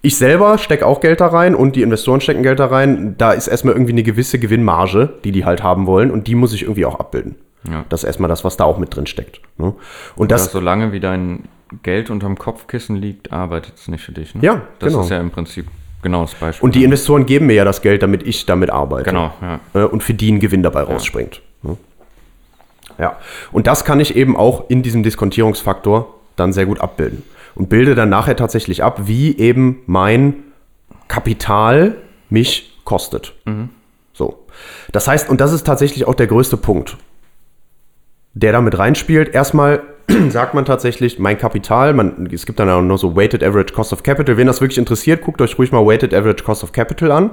[0.00, 3.14] ich selber stecke auch Geld da rein und die Investoren stecken Geld da rein.
[3.18, 6.54] Da ist erstmal irgendwie eine gewisse Gewinnmarge, die die halt haben wollen und die muss
[6.54, 7.36] ich irgendwie auch abbilden.
[7.70, 7.84] Ja.
[7.90, 9.40] Das ist erstmal das, was da auch mit drin steckt.
[9.58, 9.74] Ne?
[10.16, 11.44] Und Das das, solange wie dein
[11.82, 14.34] Geld unterm Kopfkissen liegt, arbeitet es nicht für dich.
[14.34, 14.42] Ne?
[14.42, 15.04] Ja, das genau.
[15.04, 15.66] ist ja im Prinzip
[16.02, 16.64] genau das Beispiel.
[16.64, 19.10] und die Investoren geben mir ja das Geld, damit ich damit arbeite.
[19.10, 19.60] Genau, ja.
[19.74, 21.40] äh, und für die ein Gewinn dabei rausspringt.
[21.62, 21.76] Ne?
[22.98, 23.16] Ja,
[23.52, 27.22] und das kann ich eben auch in diesem Diskontierungsfaktor dann sehr gut abbilden.
[27.54, 30.44] Und bilde dann nachher tatsächlich ab, wie eben mein
[31.08, 31.96] Kapital
[32.30, 33.34] mich kostet.
[34.14, 34.46] So.
[34.92, 36.96] Das heißt, und das ist tatsächlich auch der größte Punkt,
[38.34, 39.34] der damit reinspielt.
[39.34, 39.82] Erstmal
[40.30, 43.92] sagt man tatsächlich, mein Kapital, man, es gibt dann auch noch so Weighted Average Cost
[43.92, 44.36] of Capital.
[44.36, 47.30] Wen das wirklich interessiert, guckt euch ruhig mal Weighted Average Cost of Capital an.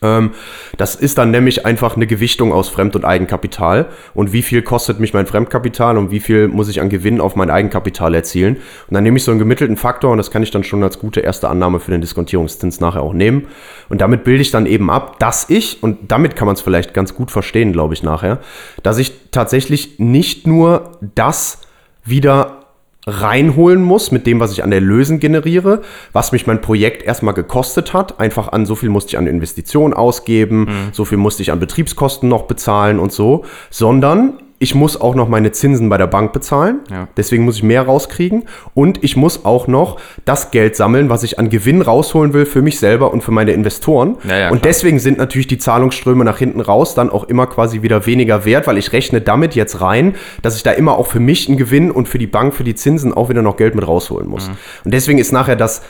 [0.00, 0.30] Ähm,
[0.76, 3.86] das ist dann nämlich einfach eine Gewichtung aus Fremd- und Eigenkapital.
[4.14, 7.36] Und wie viel kostet mich mein Fremdkapital und wie viel muss ich an Gewinn auf
[7.36, 8.56] mein Eigenkapital erzielen?
[8.56, 10.98] Und dann nehme ich so einen gemittelten Faktor und das kann ich dann schon als
[10.98, 13.48] gute erste Annahme für den Diskontierungszins nachher auch nehmen.
[13.88, 16.94] Und damit bilde ich dann eben ab, dass ich, und damit kann man es vielleicht
[16.94, 18.38] ganz gut verstehen, glaube ich, nachher,
[18.82, 21.60] dass ich tatsächlich nicht nur das
[22.04, 22.57] wieder
[23.06, 25.82] reinholen muss mit dem, was ich an Erlösen generiere,
[26.12, 28.20] was mich mein Projekt erstmal gekostet hat.
[28.20, 32.28] Einfach an, so viel musste ich an Investitionen ausgeben, so viel musste ich an Betriebskosten
[32.28, 36.80] noch bezahlen und so, sondern ich muss auch noch meine Zinsen bei der Bank bezahlen.
[36.90, 37.06] Ja.
[37.16, 38.44] Deswegen muss ich mehr rauskriegen.
[38.74, 42.60] Und ich muss auch noch das Geld sammeln, was ich an Gewinn rausholen will für
[42.60, 44.16] mich selber und für meine Investoren.
[44.28, 48.04] Ja, und deswegen sind natürlich die Zahlungsströme nach hinten raus dann auch immer quasi wieder
[48.06, 51.48] weniger wert, weil ich rechne damit jetzt rein, dass ich da immer auch für mich
[51.48, 54.28] einen Gewinn und für die Bank, für die Zinsen auch wieder noch Geld mit rausholen
[54.28, 54.48] muss.
[54.84, 55.82] Und deswegen ist nachher das,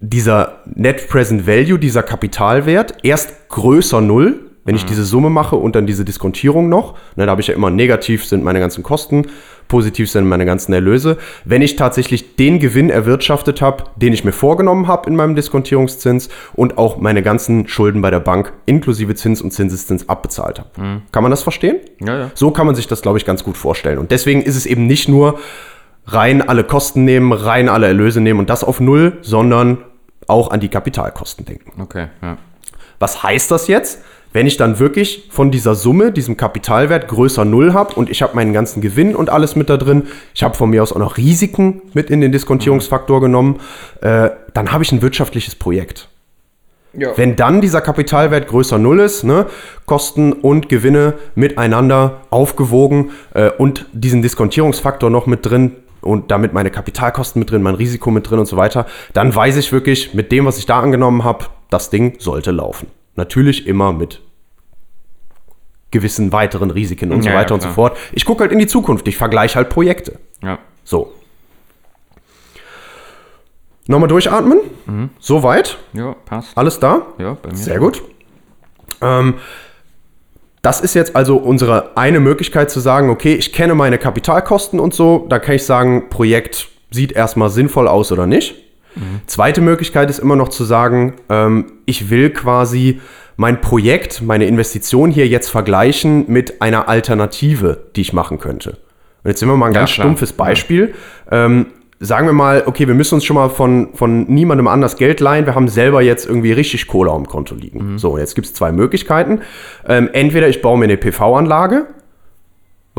[0.00, 5.74] dieser Net Present Value, dieser Kapitalwert, erst größer Null, wenn ich diese Summe mache und
[5.76, 6.92] dann diese Diskontierung noch.
[7.16, 9.24] Ne, da habe ich ja immer negativ sind meine ganzen Kosten,
[9.66, 11.16] positiv sind meine ganzen Erlöse.
[11.46, 16.28] Wenn ich tatsächlich den Gewinn erwirtschaftet habe, den ich mir vorgenommen habe in meinem Diskontierungszins
[16.52, 21.00] und auch meine ganzen Schulden bei der Bank inklusive Zins und Zinseszins abbezahlt habe.
[21.12, 21.78] Kann man das verstehen?
[22.00, 22.30] Ja, ja.
[22.34, 23.96] So kann man sich das, glaube ich, ganz gut vorstellen.
[23.96, 25.38] Und deswegen ist es eben nicht nur
[26.04, 29.78] rein alle Kosten nehmen, rein alle Erlöse nehmen und das auf Null, sondern
[30.26, 31.80] auch an die Kapitalkosten denken.
[31.80, 32.36] Okay, ja.
[32.98, 34.02] Was heißt das jetzt?
[34.32, 38.36] Wenn ich dann wirklich von dieser Summe, diesem Kapitalwert größer Null habe und ich habe
[38.36, 41.16] meinen ganzen Gewinn und alles mit da drin, ich habe von mir aus auch noch
[41.16, 43.60] Risiken mit in den Diskontierungsfaktor genommen,
[44.00, 46.08] äh, dann habe ich ein wirtschaftliches Projekt.
[46.94, 47.16] Ja.
[47.16, 49.46] Wenn dann dieser Kapitalwert größer Null ist, ne,
[49.86, 56.70] Kosten und Gewinne miteinander aufgewogen äh, und diesen Diskontierungsfaktor noch mit drin und damit meine
[56.70, 60.32] Kapitalkosten mit drin, mein Risiko mit drin und so weiter, dann weiß ich wirklich, mit
[60.32, 62.86] dem, was ich da angenommen habe, das Ding sollte laufen.
[63.18, 64.22] Natürlich immer mit
[65.90, 67.98] gewissen weiteren Risiken und so Ja, ja, weiter und so fort.
[68.12, 70.20] Ich gucke halt in die Zukunft, ich vergleiche halt Projekte.
[70.40, 70.60] Ja.
[70.84, 71.12] So.
[73.88, 74.60] Nochmal durchatmen.
[74.86, 75.10] Mhm.
[75.18, 75.78] Soweit.
[75.94, 76.56] Ja, passt.
[76.56, 77.06] Alles da?
[77.18, 77.56] Ja, bei mir.
[77.56, 78.04] Sehr gut.
[79.00, 79.34] Ähm,
[80.62, 84.94] das ist jetzt also unsere eine Möglichkeit zu sagen, okay, ich kenne meine Kapitalkosten und
[84.94, 88.54] so, da kann ich sagen, Projekt sieht erstmal sinnvoll aus oder nicht.
[89.26, 93.00] Zweite Möglichkeit ist immer noch zu sagen, ähm, ich will quasi
[93.36, 98.70] mein Projekt, meine Investition hier jetzt vergleichen mit einer Alternative, die ich machen könnte.
[99.22, 100.06] Und jetzt nehmen wir mal ein Ja, ganz klar.
[100.06, 100.94] stumpfes Beispiel.
[101.30, 101.66] Ähm,
[102.00, 105.46] sagen wir mal, okay, wir müssen uns schon mal von, von niemandem anders Geld leihen.
[105.46, 107.98] Wir haben selber jetzt irgendwie richtig Kohle dem Konto liegen.
[107.98, 109.40] So, jetzt gibt es zwei Möglichkeiten.
[109.86, 111.86] Ähm, entweder ich baue mir eine PV-Anlage,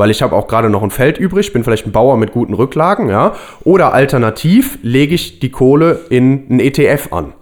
[0.00, 2.54] weil ich habe auch gerade noch ein Feld übrig, bin vielleicht ein Bauer mit guten
[2.54, 3.34] Rücklagen, ja.
[3.62, 7.32] Oder alternativ lege ich die Kohle in einen ETF an.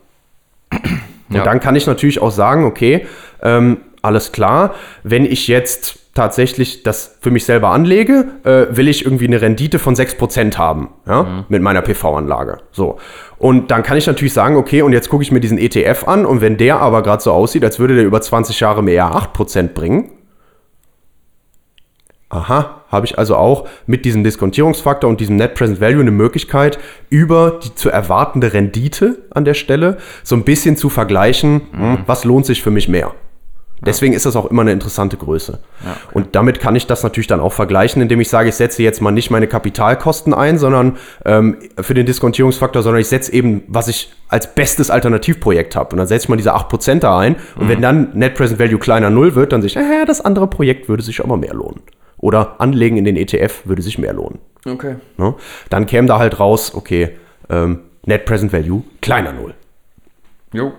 [1.30, 1.44] Und Ja.
[1.44, 3.06] dann kann ich natürlich auch sagen, okay,
[3.42, 9.04] ähm, alles klar, wenn ich jetzt tatsächlich das für mich selber anlege, äh, will ich
[9.04, 12.58] irgendwie eine Rendite von 6% haben, ja, mit meiner PV-Anlage.
[12.72, 12.98] So.
[13.38, 16.26] Und dann kann ich natürlich sagen, okay, und jetzt gucke ich mir diesen ETF an
[16.26, 19.74] und wenn der aber gerade so aussieht, als würde der über 20 Jahre mehr 8%
[19.74, 20.10] bringen,
[22.30, 26.78] Aha, habe ich also auch mit diesem Diskontierungsfaktor und diesem Net Present Value eine Möglichkeit,
[27.08, 32.24] über die zu erwartende Rendite an der Stelle so ein bisschen zu vergleichen, hm, was
[32.24, 33.14] lohnt sich für mich mehr.
[33.80, 35.60] Deswegen ist das auch immer eine interessante Größe.
[36.12, 39.00] Und damit kann ich das natürlich dann auch vergleichen, indem ich sage, ich setze jetzt
[39.00, 43.86] mal nicht meine Kapitalkosten ein, sondern ähm, für den Diskontierungsfaktor, sondern ich setze eben, was
[43.86, 45.92] ich als bestes Alternativprojekt habe.
[45.92, 47.36] Und dann setze ich mal diese 8% da ein.
[47.56, 50.48] Und wenn dann Net Present Value kleiner Null wird, dann sehe ich, äh, das andere
[50.48, 51.80] Projekt würde sich aber mehr lohnen.
[52.18, 54.38] Oder Anlegen in den ETF würde sich mehr lohnen.
[54.66, 54.96] Okay.
[55.16, 55.34] Ne?
[55.70, 57.10] Dann käme da halt raus, okay,
[57.48, 59.54] ähm, Net Present Value kleiner Null.
[60.52, 60.72] Jo.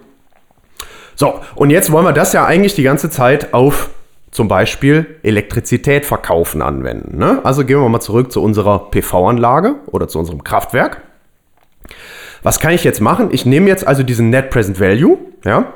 [1.16, 3.90] So, und jetzt wollen wir das ja eigentlich die ganze Zeit auf
[4.32, 7.18] zum Beispiel Elektrizität verkaufen anwenden.
[7.18, 7.42] Ne?
[7.44, 11.02] Also gehen wir mal zurück zu unserer PV-Anlage oder zu unserem Kraftwerk.
[12.44, 13.30] Was kann ich jetzt machen?
[13.32, 15.74] Ich nehme jetzt also diesen Net Present Value, ja,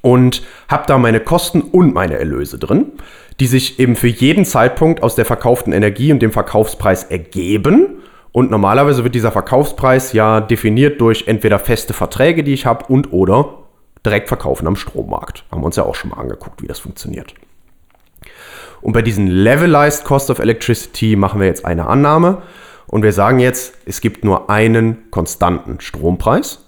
[0.00, 2.92] und habe da meine Kosten und meine Erlöse drin,
[3.40, 8.02] die sich eben für jeden Zeitpunkt aus der verkauften Energie und dem Verkaufspreis ergeben.
[8.32, 13.12] Und normalerweise wird dieser Verkaufspreis ja definiert durch entweder feste Verträge, die ich habe, und
[13.12, 13.54] oder
[14.04, 15.44] direkt verkaufen am Strommarkt.
[15.50, 17.34] Haben wir uns ja auch schon mal angeguckt, wie das funktioniert.
[18.80, 22.42] Und bei diesen Levelized Cost of Electricity machen wir jetzt eine Annahme
[22.86, 26.64] und wir sagen jetzt, es gibt nur einen konstanten Strompreis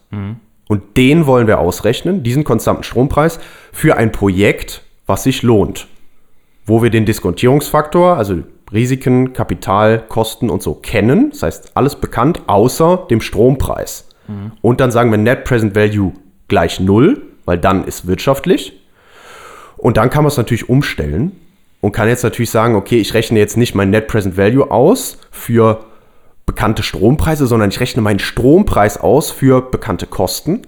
[0.68, 3.38] und den wollen wir ausrechnen, diesen konstanten Strompreis
[3.72, 5.86] für ein Projekt, was sich lohnt,
[6.70, 8.38] wo wir den Diskontierungsfaktor, also
[8.72, 14.08] Risiken, Kapital, Kosten und so kennen, das heißt alles bekannt außer dem Strompreis.
[14.62, 16.12] Und dann sagen wir Net Present Value
[16.46, 18.80] gleich null, weil dann ist wirtschaftlich.
[19.76, 21.32] Und dann kann man es natürlich umstellen
[21.80, 25.18] und kann jetzt natürlich sagen, okay, ich rechne jetzt nicht mein Net Present Value aus
[25.32, 25.80] für
[26.46, 30.62] bekannte Strompreise, sondern ich rechne meinen Strompreis aus für bekannte Kosten,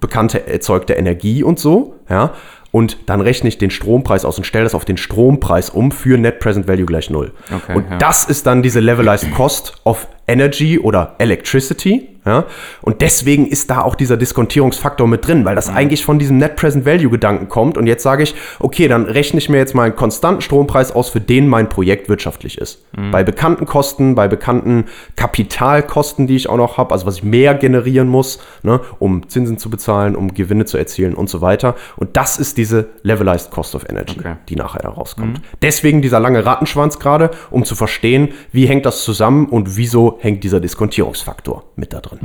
[0.00, 2.32] bekannte erzeugte Energie und so, ja.
[2.70, 6.18] Und dann rechne ich den Strompreis aus und stelle das auf den Strompreis um für
[6.18, 7.32] Net Present Value gleich null.
[7.54, 7.96] Okay, und ja.
[7.98, 12.08] das ist dann diese Levelized Cost of Energy oder Electricity.
[12.28, 12.44] Ja?
[12.82, 16.56] Und deswegen ist da auch dieser Diskontierungsfaktor mit drin, weil das eigentlich von diesem Net
[16.56, 17.78] Present Value Gedanken kommt.
[17.78, 21.08] Und jetzt sage ich, okay, dann rechne ich mir jetzt mal einen konstanten Strompreis aus,
[21.08, 22.84] für den mein Projekt wirtschaftlich ist.
[23.10, 24.84] Bei bekannten Kosten, bei bekannten
[25.16, 29.56] Kapitalkosten, die ich auch noch habe, also was ich mehr generieren muss, ne, um Zinsen
[29.56, 31.74] zu bezahlen, um Gewinne zu erzielen und so weiter.
[31.96, 34.34] Und das ist diese Levelized Cost of Energy, Okay.
[34.48, 35.40] die nachher da rauskommt.
[35.62, 40.42] Deswegen dieser lange Rattenschwanz gerade, um zu verstehen, wie hängt das zusammen und wieso hängt
[40.44, 42.17] dieser Diskontierungsfaktor mit da drin.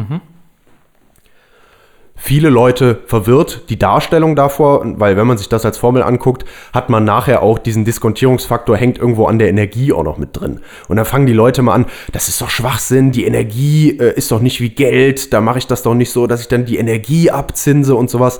[2.15, 6.89] Viele Leute verwirrt die Darstellung davor, weil wenn man sich das als Formel anguckt, hat
[6.89, 10.61] man nachher auch diesen Diskontierungsfaktor hängt irgendwo an der Energie auch noch mit drin.
[10.87, 14.31] Und dann fangen die Leute mal an, das ist doch Schwachsinn, die Energie äh, ist
[14.31, 16.77] doch nicht wie Geld, da mache ich das doch nicht so, dass ich dann die
[16.77, 18.39] Energie abzinse und sowas.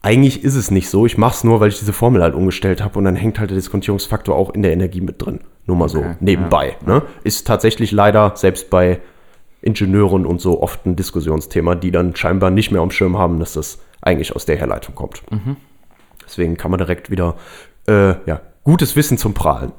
[0.00, 1.04] Eigentlich ist es nicht so.
[1.04, 3.50] Ich mache es nur, weil ich diese Formel halt umgestellt habe und dann hängt halt
[3.50, 5.40] der Diskontierungsfaktor auch in der Energie mit drin.
[5.66, 6.76] Nur mal so Okay, nebenbei.
[6.86, 7.02] Ne?
[7.22, 9.00] Ist tatsächlich leider selbst bei
[9.64, 13.54] Ingenieuren und so oft ein Diskussionsthema, die dann scheinbar nicht mehr am Schirm haben, dass
[13.54, 15.22] das eigentlich aus der Herleitung kommt.
[16.24, 17.36] Deswegen kann man direkt wieder
[17.88, 19.72] äh, ja, gutes Wissen zum Prahlen.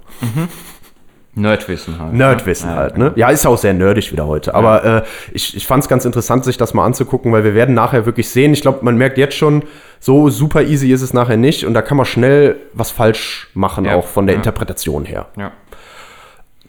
[1.36, 2.14] Nerdwissen halt.
[2.14, 3.12] Nerdwissen ja, halt, ne?
[3.18, 4.56] Ja, ist auch sehr nerdig wieder heute.
[4.56, 7.76] Aber äh, ich, ich fand es ganz interessant, sich das mal anzugucken, weil wir werden
[7.76, 8.54] nachher wirklich sehen.
[8.54, 9.64] Ich glaube, man merkt jetzt schon,
[10.00, 11.66] so super easy ist es nachher nicht.
[11.66, 14.40] Und da kann man schnell was falsch machen, Ja, auch von der ja.
[14.40, 15.28] Interpretation her.
[15.38, 15.52] Ja.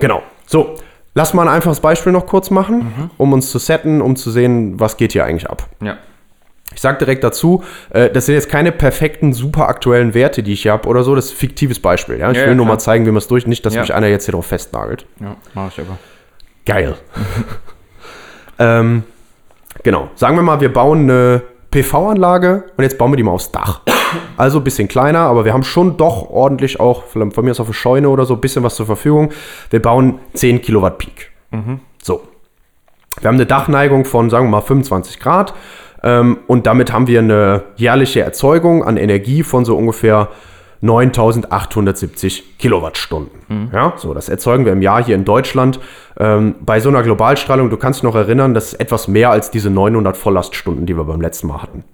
[0.00, 0.22] Genau.
[0.46, 0.74] So,
[1.16, 4.78] lass mal ein einfaches Beispiel noch kurz machen, um uns zu setten, um zu sehen,
[4.78, 5.66] was geht hier eigentlich ab.
[5.82, 5.96] Ja.
[6.74, 10.62] Ich sage direkt dazu, äh, das sind jetzt keine perfekten, super aktuellen Werte, die ich
[10.62, 11.14] hier habe oder so.
[11.14, 12.18] Das ist ein fiktives Beispiel.
[12.18, 12.30] Ja?
[12.30, 12.74] Ich Ja, will ja, nur klar.
[12.76, 15.06] mal zeigen, wie man es durch, nicht, dass mich einer jetzt hier drauf festnagelt.
[15.20, 15.96] Ja, mach ich aber.
[16.66, 16.94] Geil.
[18.58, 19.04] ähm,
[19.82, 20.10] genau.
[20.16, 21.42] Sagen wir mal, wir bauen eine
[21.76, 23.82] PV-Anlage und jetzt bauen wir die mal aufs Dach.
[24.36, 27.66] Also ein bisschen kleiner, aber wir haben schon doch ordentlich auch, von mir aus auf
[27.66, 29.30] eine Scheune oder so, ein bisschen was zur Verfügung.
[29.70, 31.32] Wir bauen 10 Kilowatt Peak.
[32.02, 32.22] So.
[33.20, 35.54] Wir haben eine Dachneigung von, sagen wir mal, 25 Grad.
[36.02, 40.28] Ähm, und damit haben wir eine jährliche Erzeugung an Energie von so ungefähr
[40.80, 43.70] 9870 Kilowattstunden.
[43.72, 45.80] Ja, so, das erzeugen wir im Jahr hier in Deutschland.
[46.18, 49.50] Ähm, bei so einer Globalstrahlung, du kannst dich noch erinnern, das ist etwas mehr als
[49.50, 51.84] diese 900 Vollaststunden, die wir beim letzten Mal hatten.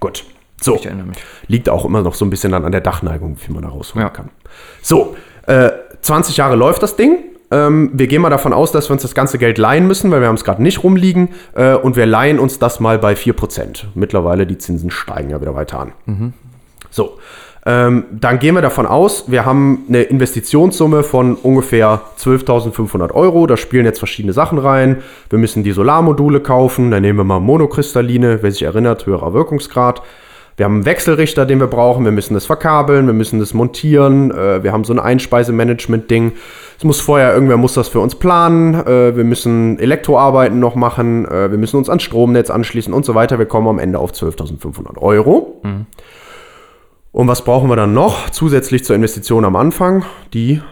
[0.00, 0.24] Gut.
[0.60, 0.76] So.
[0.76, 1.18] Ich erinnere mich.
[1.48, 4.06] Liegt auch immer noch so ein bisschen dann an der Dachneigung, wie man da rausholen
[4.06, 4.10] Ja.
[4.10, 4.30] kann.
[4.80, 5.70] So, äh,
[6.02, 7.18] 20 Jahre läuft das Ding.
[7.50, 10.20] Ähm, wir gehen mal davon aus, dass wir uns das ganze Geld leihen müssen, weil
[10.20, 11.30] wir haben es gerade nicht rumliegen.
[11.54, 13.86] Äh, und wir leihen uns das mal bei 4%.
[13.94, 15.92] Mittlerweile die Zinsen steigen ja wieder weiter an.
[16.92, 17.18] So,
[17.64, 23.46] ähm, dann gehen wir davon aus, wir haben eine Investitionssumme von ungefähr 12.500 Euro.
[23.46, 25.02] Da spielen jetzt verschiedene Sachen rein.
[25.30, 26.90] Wir müssen die Solarmodule kaufen.
[26.90, 30.02] Dann nehmen wir mal Monokristalline, wer sich erinnert, höherer Wirkungsgrad.
[30.56, 32.04] Wir haben einen Wechselrichter, den wir brauchen.
[32.04, 34.30] Wir müssen das verkabeln, wir müssen das montieren.
[34.32, 36.32] Äh, wir haben so ein Einspeisemanagement-Ding.
[36.76, 38.74] Es muss vorher, irgendwer muss das für uns planen.
[38.74, 41.26] Äh, wir müssen Elektroarbeiten noch machen.
[41.26, 43.38] Äh, wir müssen uns ans Stromnetz anschließen und so weiter.
[43.38, 45.60] Wir kommen am Ende auf 12.500 Euro.
[47.12, 50.06] Und was brauchen wir dann noch zusätzlich zur Investition am Anfang?
[50.32, 50.62] Die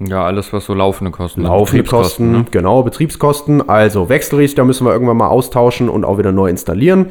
[0.00, 1.50] Ja, alles, was so laufende Kosten sind.
[1.50, 3.68] laufende Kosten, genau, Betriebskosten.
[3.68, 7.06] Also Wechselrichter müssen wir irgendwann mal austauschen und auch wieder neu installieren.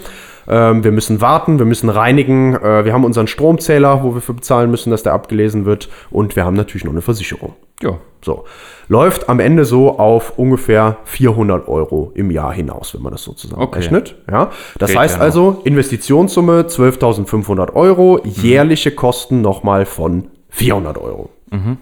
[0.48, 2.56] Ähm, wir müssen warten, wir müssen reinigen.
[2.56, 5.90] Äh, wir haben unseren Stromzähler, wo wir für bezahlen müssen, dass der abgelesen wird.
[6.12, 7.56] Und wir haben natürlich noch eine Versicherung.
[7.82, 7.90] Ne?
[7.90, 7.98] Ja.
[8.24, 8.46] So,
[8.88, 13.34] läuft am Ende so auf ungefähr 400 Euro im Jahr hinaus, wenn man das so
[13.34, 14.16] zusammenrechnet.
[14.30, 21.30] Ja, das Geht heißt ja also Investitionssumme 12.500 Euro, jährliche Kosten nochmal von 400 Euro.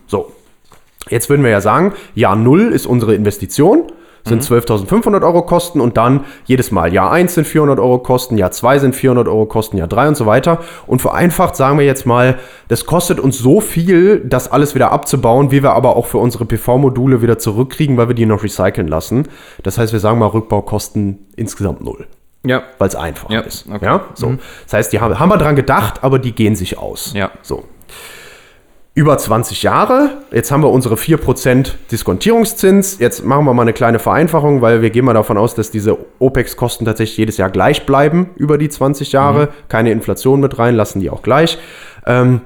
[0.08, 0.32] So,
[1.10, 3.84] jetzt würden wir ja sagen, Jahr 0 ist unsere Investition,
[4.28, 8.50] sind 12.500 Euro Kosten und dann jedes Mal Jahr 1 sind 400 Euro Kosten, Jahr
[8.50, 10.62] 2 sind 400 Euro Kosten, Jahr 3 und so weiter.
[10.88, 15.52] Und vereinfacht sagen wir jetzt mal, das kostet uns so viel, das alles wieder abzubauen,
[15.52, 19.28] wie wir aber auch für unsere PV-Module wieder zurückkriegen, weil wir die noch recyceln lassen.
[19.62, 22.08] Das heißt, wir sagen mal Rückbaukosten insgesamt null
[22.44, 22.64] Ja.
[22.80, 23.68] weil es einfach Ja, ist.
[23.72, 23.86] okay.
[23.86, 24.38] Ja, so.
[24.64, 27.14] Das heißt, die haben, haben wir dran gedacht, aber die gehen sich aus.
[27.14, 27.30] Ja.
[27.44, 27.64] So.
[28.98, 32.98] Über 20 Jahre, jetzt haben wir unsere 4% Diskontierungszins.
[32.98, 35.98] Jetzt machen wir mal eine kleine Vereinfachung, weil wir gehen mal davon aus, dass diese
[36.20, 39.50] OPEX-Kosten tatsächlich jedes Jahr gleich bleiben über die 20 Jahre.
[39.68, 41.58] Keine Inflation mit rein, lassen die auch gleich.
[42.06, 42.40] Ähm,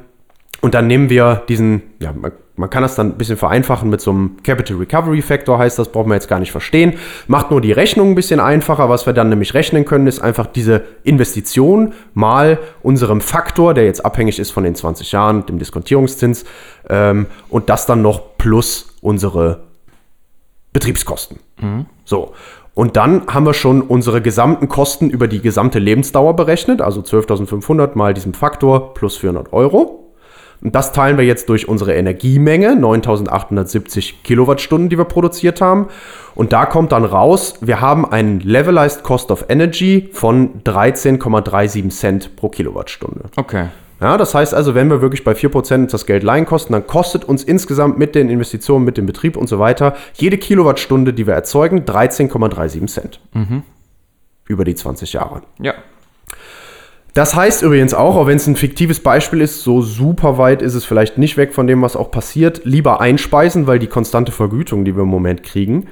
[0.62, 2.16] und dann nehmen wir diesen, ja,
[2.60, 5.90] man, kann das dann ein bisschen vereinfachen mit so einem Capital Recovery Factor, heißt das,
[5.90, 6.94] brauchen wir jetzt gar nicht verstehen.
[7.28, 8.90] Macht nur die Rechnung ein bisschen einfacher.
[8.90, 14.06] Was wir dann nämlich rechnen können, ist einfach diese Investition mal unserem Faktor, der jetzt
[14.06, 16.44] abhängig ist von den 20 Jahren, dem Diskontierungszins,
[16.90, 19.62] ähm, und das dann noch plus unsere
[20.74, 21.40] Betriebskosten.
[22.04, 22.34] So.
[22.74, 27.98] Und dann haben wir schon unsere gesamten Kosten über die gesamte Lebensdauer berechnet, also 12.500
[27.98, 30.09] mal diesem Faktor plus 400 Euro.
[30.62, 35.88] Und das teilen wir jetzt durch unsere Energiemenge, 9870 Kilowattstunden, die wir produziert haben.
[36.36, 42.36] Und da kommt dann raus, wir haben einen Levelized Cost of Energy von 13,37 Cent
[42.36, 43.26] pro Kilowattstunde.
[43.38, 43.68] Okay.
[44.02, 47.26] Ja, das heißt also, wenn wir wirklich bei 4% das Geld leihen kosten, dann kostet
[47.26, 51.34] uns insgesamt mit den Investitionen, mit dem Betrieb und so weiter jede Kilowattstunde, die wir
[51.34, 53.20] erzeugen, 13,37 Cent.
[54.48, 55.42] Über die 20 Jahre.
[55.60, 55.74] Ja.
[57.14, 60.76] Das heißt übrigens auch, auch wenn es ein fiktives Beispiel ist, so super weit ist
[60.76, 62.62] es vielleicht nicht weg von dem, was auch passiert.
[62.66, 65.88] Lieber einspeisen, weil die konstante Vergütung, die wir im Moment kriegen,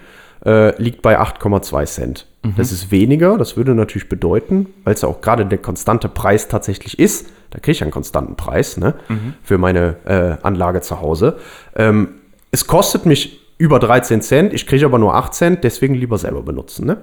[0.46, 2.28] äh, liegt bei 8,2 Cent.
[2.56, 6.48] Das ist weniger, das würde natürlich bedeuten, weil es ja auch gerade der konstante Preis
[6.48, 8.96] tatsächlich ist, da kriege ich einen konstanten Preis ne,
[9.44, 11.38] für meine äh, Anlage zu Hause.
[11.76, 12.10] Ähm,
[12.52, 16.42] es kostet mich über 13 Cent, ich kriege aber nur 8 Cent, deswegen lieber selber
[16.42, 16.86] benutzen.
[16.86, 16.98] Ne?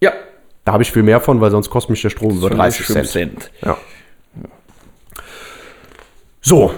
[0.00, 0.12] Ja.
[0.64, 3.50] Da habe ich viel mehr von, weil sonst kostet mich der Strom über 30 Cent.
[3.62, 3.76] Ja.
[6.40, 6.72] So,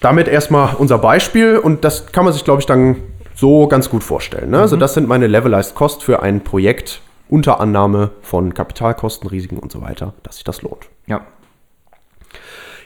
[0.00, 2.96] damit erstmal unser Beispiel und das kann man sich, glaube ich, dann
[3.34, 4.50] so ganz gut vorstellen.
[4.50, 4.60] Ne?
[4.60, 9.72] Also das sind meine Levelized Cost für ein Projekt unter Annahme von Kapitalkosten, Risiken und
[9.72, 10.88] so weiter, dass sich das lohnt.
[11.06, 11.26] Ja.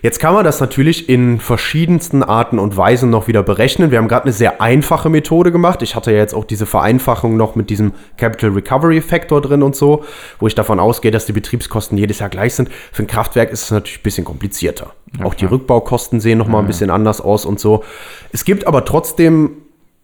[0.02, 3.90] Jetzt kann man das natürlich in verschiedensten Arten und Weisen noch wieder berechnen.
[3.90, 5.82] Wir haben gerade eine sehr einfache Methode gemacht.
[5.82, 9.76] Ich hatte ja jetzt auch diese Vereinfachung noch mit diesem Capital Recovery Factor drin und
[9.76, 10.04] so,
[10.38, 12.70] wo ich davon ausgehe, dass die Betriebskosten jedes Jahr gleich sind.
[12.92, 14.92] Für ein Kraftwerk ist es natürlich ein bisschen komplizierter.
[15.18, 17.84] Ja, auch die Rückbaukosten sehen nochmal ja, ein bisschen anders aus und so.
[18.32, 19.56] Es gibt aber trotzdem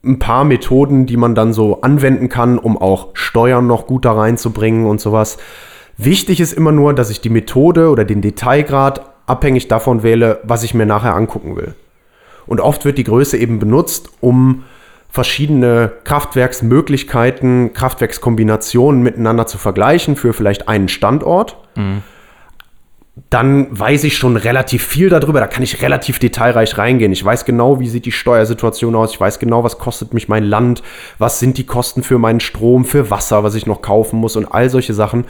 [0.05, 4.13] ein paar Methoden, die man dann so anwenden kann, um auch Steuern noch gut da
[4.13, 5.39] reinzubringen und sowas.
[5.97, 10.63] Wichtig ist immer nur, dass ich die Methode oder den Detailgrad abhängig davon wähle, was
[10.63, 11.75] ich mir nachher angucken will.
[12.47, 14.65] Und oft wird die Größe eben benutzt, um
[15.09, 21.57] verschiedene Kraftwerksmöglichkeiten, Kraftwerkskombinationen miteinander zu vergleichen für vielleicht einen Standort.
[21.75, 22.03] Mhm.
[23.31, 27.13] Dann weiß ich schon relativ viel darüber, da kann ich relativ detailreich reingehen.
[27.13, 30.45] Ich weiß genau, wie sieht die Steuersituation aus, ich weiß genau, was kostet mich mein
[30.45, 30.83] Land,
[31.17, 34.45] was sind die Kosten für meinen Strom, für Wasser, was ich noch kaufen muss und
[34.45, 35.25] all solche Sachen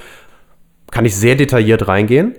[0.90, 2.34] kann ich sehr detailliert reingehen.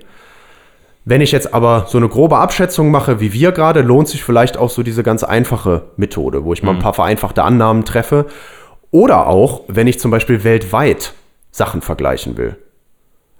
[1.09, 4.57] Wenn ich jetzt aber so eine grobe Abschätzung mache, wie wir gerade, lohnt sich vielleicht
[4.57, 6.81] auch so diese ganz einfache Methode, wo ich mal ein mhm.
[6.81, 8.25] paar vereinfachte Annahmen treffe.
[8.91, 11.13] Oder auch, wenn ich zum Beispiel weltweit
[11.49, 12.57] Sachen vergleichen will.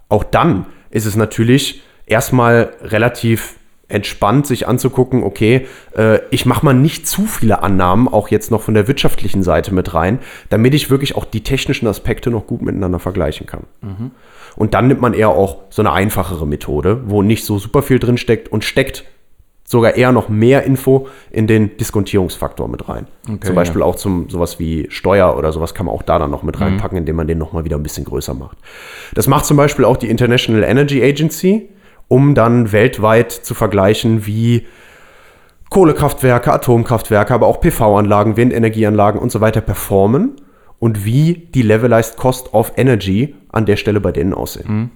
[0.08, 3.58] Auch dann ist es natürlich erstmal relativ
[3.90, 5.66] entspannt, sich anzugucken, okay,
[5.96, 9.74] äh, ich mache mal nicht zu viele Annahmen, auch jetzt noch von der wirtschaftlichen Seite
[9.74, 10.20] mit rein,
[10.50, 13.64] damit ich wirklich auch die technischen Aspekte noch gut miteinander vergleichen kann.
[13.82, 14.12] Mhm.
[14.56, 18.00] Und dann nimmt man eher auch so eine einfachere Methode, wo nicht so super viel
[18.00, 19.06] drin steckt und steckt
[19.68, 23.06] sogar eher noch mehr Info in den Diskontierungsfaktor mit rein.
[23.28, 23.86] Okay, zum Beispiel ja.
[23.86, 26.64] auch zum sowas wie Steuer oder sowas kann man auch da dann noch mit mhm.
[26.64, 28.58] reinpacken, indem man den nochmal wieder ein bisschen größer macht.
[29.14, 31.70] Das macht zum Beispiel auch die International Energy Agency,
[32.08, 34.66] um dann weltweit zu vergleichen, wie
[35.70, 40.36] Kohlekraftwerke, Atomkraftwerke, aber auch PV-Anlagen, Windenergieanlagen und so weiter performen
[40.80, 44.66] und wie die Levelized Cost of Energy an der Stelle bei denen aussehen.
[44.68, 44.90] Mhm.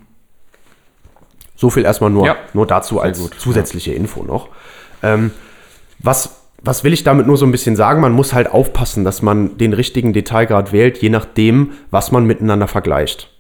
[1.56, 2.38] So viel erstmal nur, ja.
[2.54, 3.36] nur dazu Sehr als gut.
[3.38, 3.98] zusätzliche ja.
[3.98, 4.50] Info noch.
[5.04, 5.32] Ähm,
[6.00, 8.02] was, was will ich damit nur so ein bisschen sagen?
[8.02, 12.68] Man muss halt aufpassen, dass man den richtigen Detailgrad wählt, je nachdem, was man miteinander
[12.68, 13.31] vergleicht.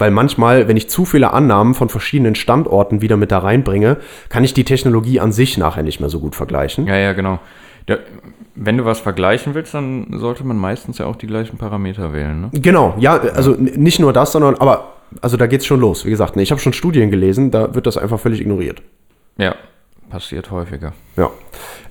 [0.00, 3.98] Weil manchmal, wenn ich zu viele Annahmen von verschiedenen Standorten wieder mit da reinbringe,
[4.30, 6.86] kann ich die Technologie an sich nachher nicht mehr so gut vergleichen.
[6.86, 7.38] Ja, ja, genau.
[7.86, 7.98] Ja,
[8.54, 12.40] wenn du was vergleichen willst, dann sollte man meistens ja auch die gleichen Parameter wählen.
[12.40, 12.50] Ne?
[12.52, 16.06] Genau, ja, also nicht nur das, sondern aber, also da geht es schon los.
[16.06, 18.80] Wie gesagt, ne, ich habe schon Studien gelesen, da wird das einfach völlig ignoriert.
[19.36, 19.54] Ja,
[20.08, 20.94] passiert häufiger.
[21.18, 21.30] Ja.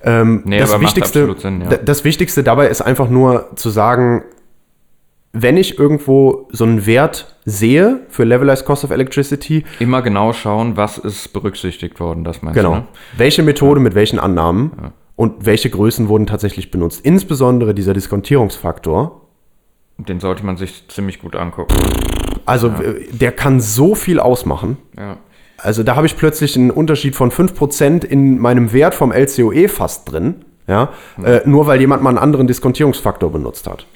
[0.02, 1.76] Ähm, nee, das, Wichtigste, Sinn, ja.
[1.76, 4.24] das Wichtigste dabei ist einfach nur zu sagen,
[5.32, 9.64] wenn ich irgendwo so einen Wert sehe für Levelized Cost of Electricity.
[9.78, 12.68] Immer genau schauen, was ist berücksichtigt worden, das meinst genau.
[12.68, 12.74] du?
[12.76, 12.86] Genau.
[12.86, 12.96] Ne?
[13.16, 13.84] Welche Methode ja.
[13.84, 14.72] mit welchen Annahmen.
[14.80, 17.02] Ja und welche Größen wurden tatsächlich benutzt.
[17.04, 19.20] Insbesondere dieser Diskontierungsfaktor.
[19.98, 21.74] Den sollte man sich ziemlich gut angucken.
[22.46, 22.94] Also ja.
[23.12, 24.78] der kann so viel ausmachen.
[24.96, 25.18] Ja.
[25.58, 30.10] Also da habe ich plötzlich einen Unterschied von 5% in meinem Wert vom LCOE fast
[30.10, 30.36] drin.
[30.66, 30.88] Ja?
[31.22, 33.86] Äh, nur weil jemand mal einen anderen Diskontierungsfaktor benutzt hat.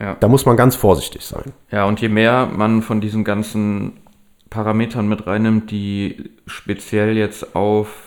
[0.00, 0.16] Ja.
[0.18, 1.52] Da muss man ganz vorsichtig sein.
[1.70, 4.00] Ja, und je mehr man von diesen ganzen
[4.50, 8.03] Parametern mit reinnimmt, die speziell jetzt auf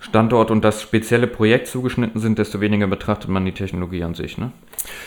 [0.00, 4.38] Standort und das spezielle Projekt zugeschnitten sind, desto weniger betrachtet man die Technologie an sich.
[4.38, 4.52] Ne?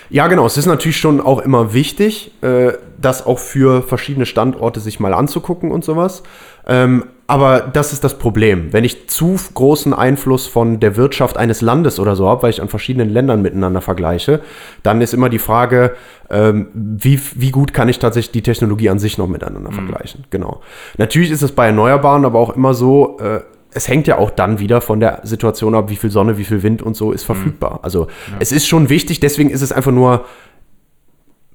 [0.10, 0.46] Ja, genau.
[0.46, 5.14] Es ist natürlich schon auch immer wichtig, äh, das auch für verschiedene Standorte sich mal
[5.14, 6.24] anzugucken und sowas.
[6.68, 8.74] Ähm, aber das ist das Problem.
[8.74, 12.62] Wenn ich zu großen Einfluss von der Wirtschaft eines Landes oder so habe, weil ich
[12.62, 14.42] an verschiedenen Ländern miteinander vergleiche,
[14.84, 15.96] dann ist immer die Frage,
[16.30, 19.76] ähm, wie, wie gut kann ich tatsächlich die Technologie an sich noch miteinander mhm.
[19.76, 20.26] vergleichen.
[20.30, 20.60] Genau.
[20.98, 23.40] Natürlich ist es bei Erneuerbaren aber auch immer so, äh,
[23.74, 26.64] es hängt ja auch dann wieder von der Situation ab, wie viel Sonne, wie viel
[26.64, 27.76] Wind und so ist verfügbar.
[27.76, 27.80] Mhm.
[27.84, 28.38] Also ja.
[28.40, 30.26] es ist schon wichtig, deswegen ist es einfach nur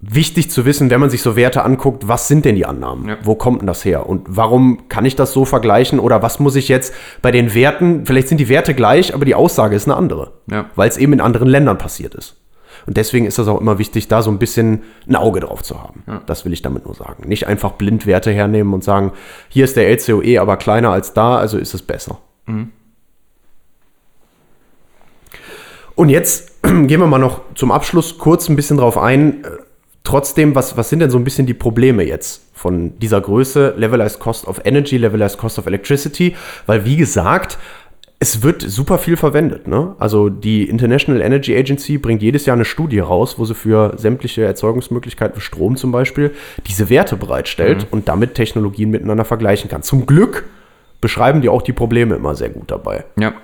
[0.01, 3.09] wichtig zu wissen, wenn man sich so Werte anguckt, was sind denn die Annahmen?
[3.09, 3.17] Ja.
[3.23, 4.07] Wo kommt denn das her?
[4.07, 5.99] Und warum kann ich das so vergleichen?
[5.99, 9.35] Oder was muss ich jetzt bei den Werten, vielleicht sind die Werte gleich, aber die
[9.35, 10.67] Aussage ist eine andere, ja.
[10.75, 12.37] weil es eben in anderen Ländern passiert ist.
[12.87, 15.83] Und deswegen ist das auch immer wichtig, da so ein bisschen ein Auge drauf zu
[15.83, 16.05] haben.
[16.07, 16.23] Ja.
[16.27, 17.29] Das will ich damit nur sagen.
[17.29, 19.13] Nicht einfach blind Werte hernehmen und sagen,
[19.49, 22.19] hier ist der LCOE aber kleiner als da, also ist es besser.
[22.47, 22.71] Mhm.
[25.97, 29.45] Und jetzt gehen wir mal noch zum Abschluss kurz ein bisschen drauf ein.
[30.05, 34.21] Trotzdem, was, was sind denn so ein bisschen die Probleme jetzt von dieser Größe Levelized
[34.21, 36.37] Cost of Energy, Levelized Cost of Electricity?
[36.67, 37.59] Weil, wie gesagt,
[38.19, 39.69] es wird super viel verwendet.
[39.69, 39.95] Ne?
[39.99, 44.43] Also die International Energy Agency bringt jedes Jahr eine Studie raus, wo sie für sämtliche
[44.45, 46.35] Erzeugungsmöglichkeiten für Strom zum Beispiel
[46.67, 47.89] diese Werte bereitstellt mhm.
[47.91, 49.83] und damit Technologien miteinander vergleichen kann.
[49.83, 50.45] Zum Glück
[51.03, 53.05] beschreiben die auch die Probleme immer sehr gut dabei.
[53.19, 53.35] Ja.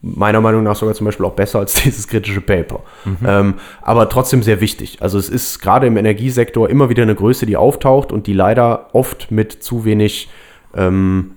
[0.00, 2.80] Meiner Meinung nach sogar zum Beispiel auch besser als dieses kritische Paper.
[3.04, 3.16] Mhm.
[3.26, 4.96] Ähm, aber trotzdem sehr wichtig.
[5.00, 8.88] Also es ist gerade im Energiesektor immer wieder eine Größe, die auftaucht und die leider
[8.94, 10.30] oft mit zu wenig
[10.74, 11.32] ähm,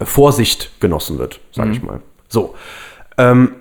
[0.00, 2.00] Vorsicht genossen wird, sage ich mal.
[2.28, 2.54] So.
[3.16, 3.56] Ähm,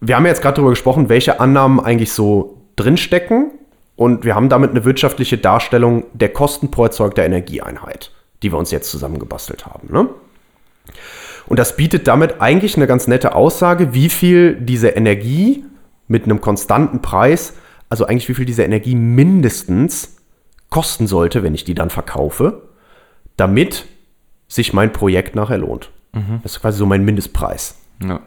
[0.00, 3.52] wir haben jetzt gerade darüber gesprochen, welche Annahmen eigentlich so drinstecken.
[3.96, 8.12] Und wir haben damit eine wirtschaftliche Darstellung der Kosten pro erzeugter Energieeinheit,
[8.42, 9.92] die wir uns jetzt zusammengebastelt haben.
[9.92, 10.08] Ne?
[11.46, 15.64] Und das bietet damit eigentlich eine ganz nette Aussage, wie viel diese Energie
[16.08, 17.54] mit einem konstanten Preis,
[17.90, 20.16] also eigentlich wie viel diese Energie mindestens
[20.70, 22.62] kosten sollte, wenn ich die dann verkaufe,
[23.36, 23.84] damit
[24.50, 25.90] sich mein Projekt nachher lohnt.
[26.42, 27.78] Das ist quasi so mein Mindestpreis.
[28.02, 28.20] Ja.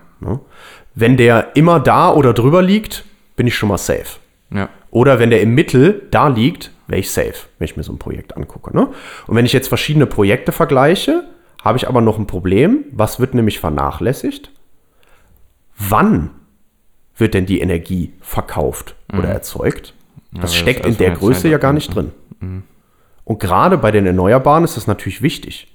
[0.95, 3.03] Wenn der immer da oder drüber liegt,
[3.35, 4.19] bin ich schon mal safe.
[4.49, 4.69] Ja.
[4.89, 7.97] Oder wenn der im Mittel da liegt, wäre ich safe, wenn ich mir so ein
[7.97, 8.73] Projekt angucke.
[8.75, 8.87] Ne?
[9.27, 11.25] Und wenn ich jetzt verschiedene Projekte vergleiche,
[11.61, 12.85] habe ich aber noch ein Problem.
[12.91, 14.51] Was wird nämlich vernachlässigt?
[15.77, 16.29] Wann
[17.17, 19.93] wird denn die Energie verkauft oder erzeugt?
[20.31, 22.11] Das das steckt ist in der Größe ja gar nicht drin.
[23.25, 25.72] Und gerade bei den Erneuerbaren ist das natürlich wichtig.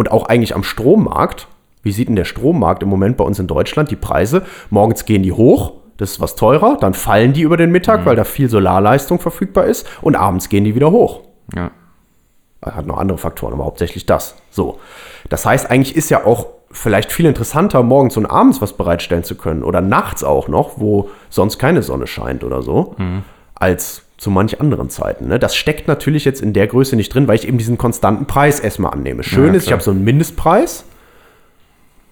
[0.00, 1.46] Und auch eigentlich am Strommarkt.
[1.82, 3.90] Wie sieht denn der Strommarkt im Moment bei uns in Deutschland?
[3.90, 7.70] Die Preise, morgens gehen die hoch, das ist was teurer, dann fallen die über den
[7.70, 11.20] Mittag, weil da viel Solarleistung verfügbar ist und abends gehen die wieder hoch.
[11.54, 11.70] Ja.
[12.64, 14.36] Hat noch andere Faktoren, aber hauptsächlich das.
[14.48, 14.78] So.
[15.28, 19.34] Das heißt, eigentlich ist ja auch vielleicht viel interessanter, morgens und abends was bereitstellen zu
[19.34, 22.96] können oder nachts auch noch, wo sonst keine Sonne scheint oder so,
[23.54, 25.28] als zu manch anderen Zeiten.
[25.28, 25.38] Ne?
[25.38, 28.60] Das steckt natürlich jetzt in der Größe nicht drin, weil ich eben diesen konstanten Preis
[28.60, 29.22] erstmal annehme.
[29.22, 30.84] Schön Ja, ist, ich habe so einen Mindestpreis,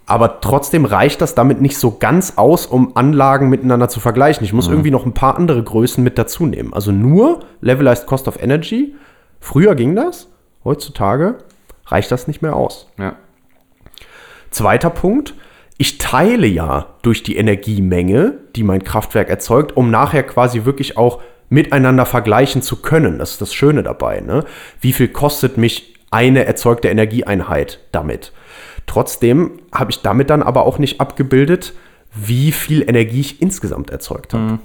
[0.07, 4.43] aber trotzdem reicht das damit nicht so ganz aus, um Anlagen miteinander zu vergleichen.
[4.43, 6.73] Ich muss irgendwie noch ein paar andere Größen mit dazu nehmen.
[6.73, 8.95] Also nur Levelized Cost of Energy.
[9.39, 10.29] Früher ging das,
[10.65, 11.37] heutzutage
[11.89, 12.89] reicht das nicht mehr aus.
[12.99, 13.17] Ja.
[14.49, 15.35] Zweiter Punkt,
[15.77, 21.21] ich teile ja durch die Energiemenge, die mein Kraftwerk erzeugt, um nachher quasi wirklich auch
[21.49, 23.19] miteinander vergleichen zu können.
[23.19, 24.21] Das ist das Schöne dabei.
[24.21, 24.45] Ne?
[24.81, 28.33] Wie viel kostet mich eine erzeugte Energieeinheit damit?
[28.87, 31.75] Trotzdem habe ich damit dann aber auch nicht abgebildet,
[32.15, 34.59] wie viel Energie ich insgesamt erzeugt habe.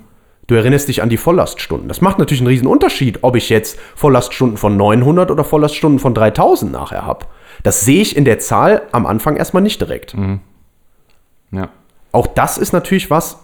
[0.48, 1.88] Du erinnerst dich an die Volllaststunden.
[1.88, 6.14] Das macht natürlich einen riesen Unterschied, ob ich jetzt Volllaststunden von 900 oder Volllaststunden von
[6.14, 7.26] 3000 nachher habe.
[7.64, 10.16] Das sehe ich in der Zahl am Anfang erstmal nicht direkt.
[11.52, 11.70] Ja.
[12.12, 13.43] Auch das ist natürlich was,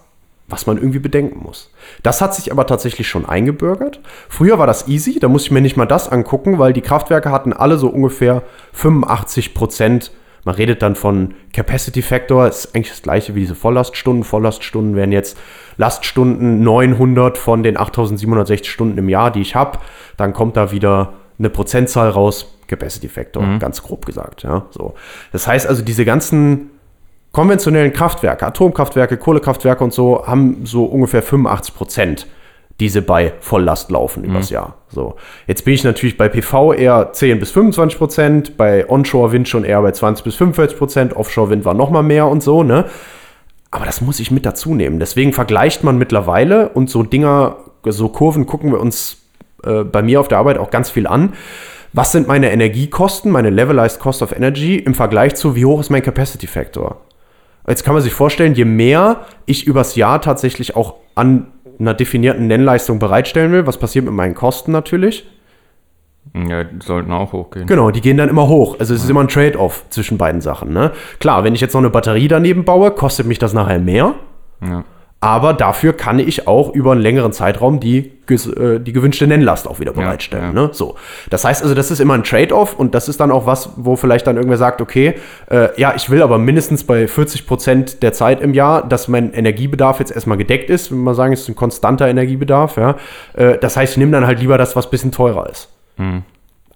[0.49, 1.71] was man irgendwie bedenken muss.
[2.03, 4.01] Das hat sich aber tatsächlich schon eingebürgert.
[4.27, 7.31] Früher war das easy, da musste ich mir nicht mal das angucken, weil die Kraftwerke
[7.31, 8.43] hatten alle so ungefähr
[8.73, 10.11] 85 Prozent.
[10.45, 14.23] Man redet dann von Capacity Factor, ist eigentlich das gleiche wie diese Volllaststunden.
[14.23, 15.37] Volllaststunden wären jetzt
[15.77, 19.79] Laststunden 900 von den 8760 Stunden im Jahr, die ich habe.
[20.17, 24.43] Dann kommt da wieder eine Prozentzahl raus, Capacity Factor, ganz grob gesagt.
[24.43, 24.95] Ja, so.
[25.31, 26.71] Das heißt also, diese ganzen
[27.31, 32.27] konventionellen Kraftwerke, Atomkraftwerke, Kohlekraftwerke und so, haben so ungefähr 85 Prozent,
[32.79, 34.75] die sie bei Volllast laufen übers Jahr.
[34.89, 35.15] So.
[35.47, 39.81] Jetzt bin ich natürlich bei PV eher 10 bis 25 Prozent, bei Onshore-Wind schon eher
[39.81, 42.85] bei 20 bis 45 Prozent, Offshore-Wind war noch mal mehr und so, ne?
[43.71, 44.99] Aber das muss ich mit dazu nehmen.
[44.99, 49.17] Deswegen vergleicht man mittlerweile und so Dinger, so Kurven gucken wir uns
[49.63, 51.33] äh, bei mir auf der Arbeit auch ganz viel an.
[51.93, 55.89] Was sind meine Energiekosten, meine Levelized Cost of Energy im Vergleich zu, wie hoch ist
[55.89, 57.01] mein Capacity Factor?
[57.69, 61.47] Jetzt kann man sich vorstellen, je mehr ich übers Jahr tatsächlich auch an
[61.79, 65.25] einer definierten Nennleistung bereitstellen will, was passiert mit meinen Kosten natürlich?
[66.33, 67.65] Ja, die sollten auch hochgehen.
[67.65, 68.75] Genau, die gehen dann immer hoch.
[68.79, 70.73] Also es ist immer ein Trade-off zwischen beiden Sachen.
[70.73, 70.91] Ne?
[71.19, 74.15] Klar, wenn ich jetzt noch eine Batterie daneben baue, kostet mich das nachher mehr.
[74.61, 74.83] Ja.
[75.21, 79.81] Aber dafür kann ich auch über einen längeren Zeitraum die, äh, die gewünschte Nennlast auch
[79.81, 80.55] wieder bereitstellen.
[80.55, 80.67] ja.
[80.67, 80.69] Ne?
[80.71, 80.95] So.
[81.29, 83.97] Das heißt also, das ist immer ein Trade-off und das ist dann auch was, wo
[83.97, 85.15] vielleicht dann irgendwer sagt, okay,
[85.51, 89.33] äh, ja, ich will aber mindestens bei 40 Prozent der Zeit im Jahr, dass mein
[89.33, 90.89] Energiebedarf jetzt erstmal gedeckt ist.
[90.89, 92.77] Wenn wir sagen, es ist ein konstanter Energiebedarf.
[92.77, 92.95] Ja?
[93.33, 95.69] Äh, das heißt, ich nehme dann halt lieber das, was ein bisschen teurer ist.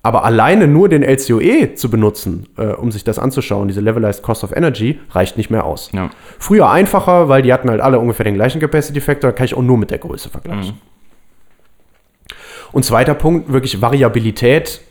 [0.05, 4.43] Aber alleine nur den LCOE zu benutzen, äh, um sich das anzuschauen, diese Levelized Cost
[4.43, 5.91] of Energy, reicht nicht mehr aus.
[5.93, 6.09] Ja.
[6.39, 9.55] Früher einfacher, weil die hatten halt alle ungefähr den gleichen Capacity Factor, da kann ich
[9.55, 10.81] auch nur mit der Größe vergleichen.
[12.73, 14.81] Und zweiter Punkt, wirklich Variabilität.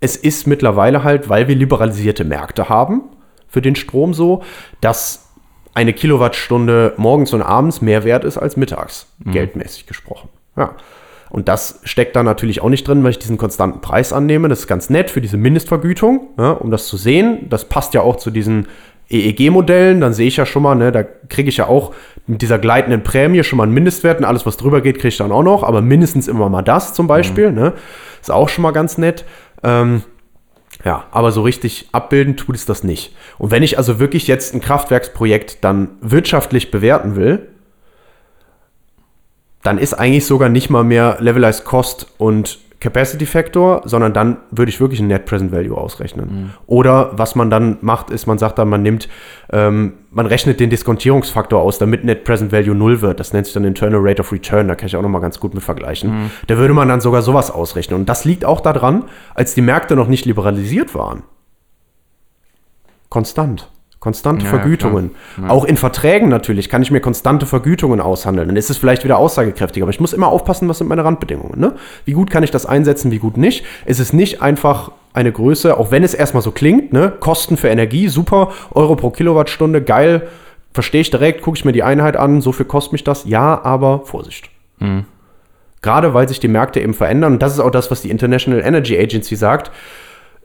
[0.00, 3.02] Es ist mittlerweile halt, weil wir liberalisierte Märkte haben
[3.46, 4.42] für den Strom so,
[4.80, 5.30] dass
[5.74, 10.28] eine Kilowattstunde morgens und abends mehr wert ist als mittags, geldmäßig gesprochen.
[10.56, 10.74] Ja.
[11.30, 14.48] Und das steckt da natürlich auch nicht drin, weil ich diesen konstanten Preis annehme.
[14.48, 17.46] Das ist ganz nett für diese Mindestvergütung, ja, um das zu sehen.
[17.48, 18.66] Das passt ja auch zu diesen
[19.10, 20.00] EEG-Modellen.
[20.00, 21.94] Dann sehe ich ja schon mal, ne, da kriege ich ja auch
[22.26, 25.16] mit dieser gleitenden Prämie schon mal einen Mindestwert und alles, was drüber geht, kriege ich
[25.16, 25.62] dann auch noch.
[25.62, 27.52] Aber mindestens immer mal das zum Beispiel.
[27.52, 27.74] Ne,
[28.20, 29.24] ist auch schon mal ganz nett.
[29.62, 30.02] Ähm,
[30.84, 33.14] ja, aber so richtig abbilden tut es das nicht.
[33.38, 37.48] Und wenn ich also wirklich jetzt ein Kraftwerksprojekt dann wirtschaftlich bewerten will,
[39.62, 44.70] dann ist eigentlich sogar nicht mal mehr Levelized Cost und Capacity Factor, sondern dann würde
[44.70, 46.54] ich wirklich ein Net Present Value ausrechnen.
[46.66, 49.06] Oder was man dann macht, ist, man sagt dann, man nimmt,
[49.52, 53.20] ähm, man rechnet den Diskontierungsfaktor aus, damit Net Present Value null wird.
[53.20, 55.52] Das nennt sich dann Internal Rate of Return, da kann ich auch nochmal ganz gut
[55.52, 56.30] mit vergleichen.
[56.46, 58.00] Da würde man dann sogar sowas ausrechnen.
[58.00, 59.04] Und das liegt auch daran,
[59.34, 61.22] als die Märkte noch nicht liberalisiert waren.
[63.10, 63.68] Konstant.
[64.00, 65.10] Konstante Ja, Vergütungen.
[65.40, 65.50] Ja.
[65.50, 68.48] Auch in Verträgen natürlich kann ich mir konstante Vergütungen aushandeln.
[68.48, 69.84] Dann ist es vielleicht wieder aussagekräftiger.
[69.84, 71.60] Aber ich muss immer aufpassen, was sind meine Randbedingungen.
[71.60, 71.74] Ne?
[72.06, 73.64] Wie gut kann ich das einsetzen, wie gut nicht.
[73.84, 77.12] Es ist nicht einfach eine Größe, auch wenn es erstmal so klingt, ne?
[77.18, 80.28] Kosten für Energie, super, Euro pro Kilowattstunde, geil,
[80.72, 83.24] verstehe ich direkt, gucke ich mir die Einheit an, so viel kostet mich das.
[83.24, 84.50] Ja, aber Vorsicht.
[85.82, 87.34] Gerade weil sich die Märkte eben verändern.
[87.34, 89.70] Und das ist auch das, was die International Energy Agency sagt.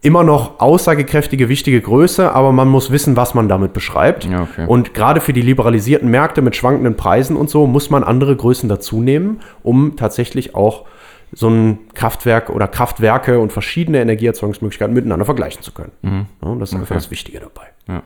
[0.06, 4.26] Immer noch aussagekräftige, wichtige Größe, aber man muss wissen, was man damit beschreibt.
[4.26, 4.66] Ja, okay.
[4.68, 8.70] Und gerade für die liberalisierten Märkte mit schwankenden Preisen und so muss man andere Größen
[8.70, 10.86] dazu nehmen, um tatsächlich auch
[11.34, 16.28] so ein Kraftwerk oder Kraftwerke und verschiedene Energieerzeugungsmöglichkeiten miteinander vergleichen zu können.
[16.41, 16.93] Ja, und das ist einfach Okay.
[16.99, 17.64] das Wichtige dabei.
[17.88, 18.03] Ja.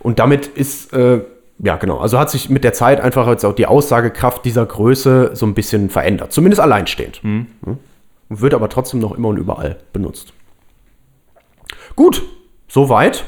[0.00, 1.20] Und damit ist, äh,
[1.60, 5.30] ja genau, also hat sich mit der Zeit einfach jetzt auch die Aussagekraft dieser Größe
[5.34, 6.32] so ein bisschen verändert.
[6.32, 7.22] Zumindest alleinstehend.
[7.22, 7.46] Mhm.
[7.66, 7.76] Ja.
[8.28, 10.32] Und wird aber trotzdem noch immer und überall benutzt.
[11.96, 12.22] Gut,
[12.68, 13.24] soweit,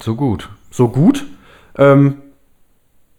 [0.00, 0.48] So gut.
[0.70, 1.24] so gut.
[1.76, 2.14] Ähm,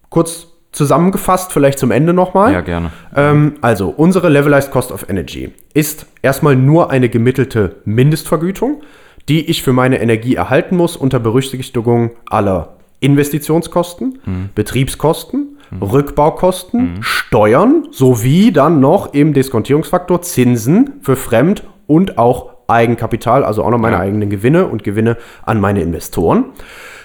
[0.10, 2.54] kurz zusammengefasst, vielleicht zum Ende nochmal.
[2.54, 2.91] Ja, gerne.
[3.16, 8.84] Ähm, also, unsere Levelized Cost of Energy ist erstmal nur eine gemittelte Mindestvergütung,
[9.30, 14.20] die ich für meine Energie erhalten muss unter Berücksichtigung aller Investitionskosten,
[14.56, 15.49] Betriebskosten,
[15.82, 23.72] Rückbaukosten, Steuern sowie dann noch im Diskontierungsfaktor Zinsen für Fremd- und auch Eigenkapital, also auch
[23.72, 24.01] noch meine Ja.
[24.01, 26.45] eigenen Gewinne und Gewinne an meine Investoren,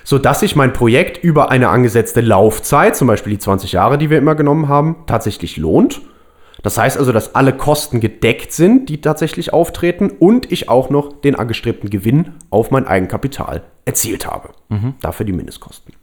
[0.04, 4.18] sodass sich mein Projekt über eine angesetzte Laufzeit, zum Beispiel die 20 Jahre, die wir
[4.18, 6.02] immer genommen haben, tatsächlich lohnt.
[6.62, 11.20] Das heißt also, dass alle Kosten gedeckt sind, die tatsächlich auftreten und ich auch noch
[11.20, 14.50] den angestrebten Gewinn auf mein Eigenkapital erzielt habe.
[15.02, 15.94] Dafür die Mindestkosten.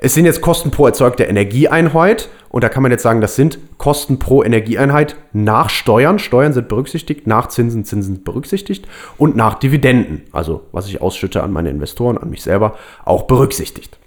[0.00, 3.58] Es sind jetzt Kosten pro erzeugte Energieeinheit und da kann man jetzt sagen, das sind
[3.78, 6.20] Kosten pro Energieeinheit nach Steuern.
[6.20, 8.86] Steuern sind berücksichtigt, nach Zinsen, Zinsen berücksichtigt
[9.16, 13.98] und nach Dividenden, also was ich ausschütte an meine Investoren, an mich selber, auch berücksichtigt.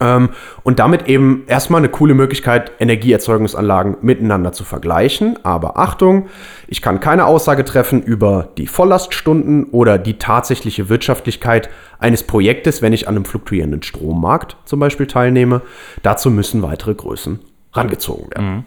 [0.00, 0.30] Ähm,
[0.62, 5.38] und damit eben erstmal eine coole Möglichkeit, Energieerzeugungsanlagen miteinander zu vergleichen.
[5.42, 6.28] Aber Achtung,
[6.68, 11.68] ich kann keine Aussage treffen über die Volllaststunden oder die tatsächliche Wirtschaftlichkeit
[11.98, 15.62] eines Projektes, wenn ich an einem fluktuierenden Strommarkt zum Beispiel teilnehme.
[16.02, 17.40] Dazu müssen weitere Größen
[17.72, 18.64] rangezogen werden.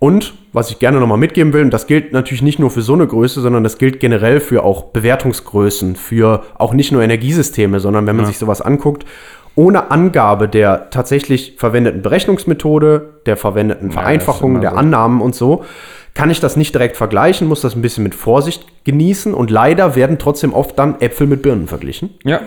[0.00, 2.94] Und was ich gerne nochmal mitgeben will, und das gilt natürlich nicht nur für so
[2.94, 8.06] eine Größe, sondern das gilt generell für auch Bewertungsgrößen, für auch nicht nur Energiesysteme, sondern
[8.06, 9.04] wenn man sich sowas anguckt,
[9.58, 14.76] ohne Angabe der tatsächlich verwendeten Berechnungsmethode, der verwendeten Vereinfachung, immer der so.
[14.76, 15.64] Annahmen und so,
[16.14, 19.96] kann ich das nicht direkt vergleichen, muss das ein bisschen mit Vorsicht genießen und leider
[19.96, 22.10] werden trotzdem oft dann Äpfel mit Birnen verglichen.
[22.22, 22.42] Ja.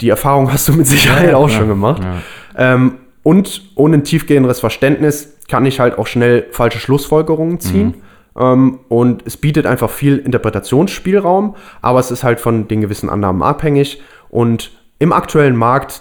[0.00, 1.58] Die Erfahrung hast du mit Sicherheit auch klar.
[1.58, 2.02] schon gemacht.
[2.02, 2.72] Ja.
[2.74, 7.96] Ähm, und ohne ein tiefgehenderes Verständnis kann ich halt auch schnell falsche Schlussfolgerungen ziehen.
[8.38, 13.42] Ähm, und es bietet einfach viel Interpretationsspielraum, aber es ist halt von den gewissen Annahmen
[13.42, 14.00] abhängig.
[14.30, 14.70] Und
[15.02, 16.00] im aktuellen Markt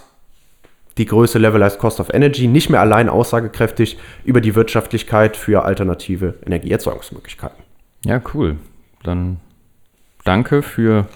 [0.99, 6.36] die Größe Levelized Cost of Energy nicht mehr allein aussagekräftig über die Wirtschaftlichkeit für alternative
[6.45, 7.64] Energieerzeugungsmöglichkeiten.
[8.06, 8.58] Ja, cool.
[9.02, 9.39] Dann
[10.24, 11.08] danke für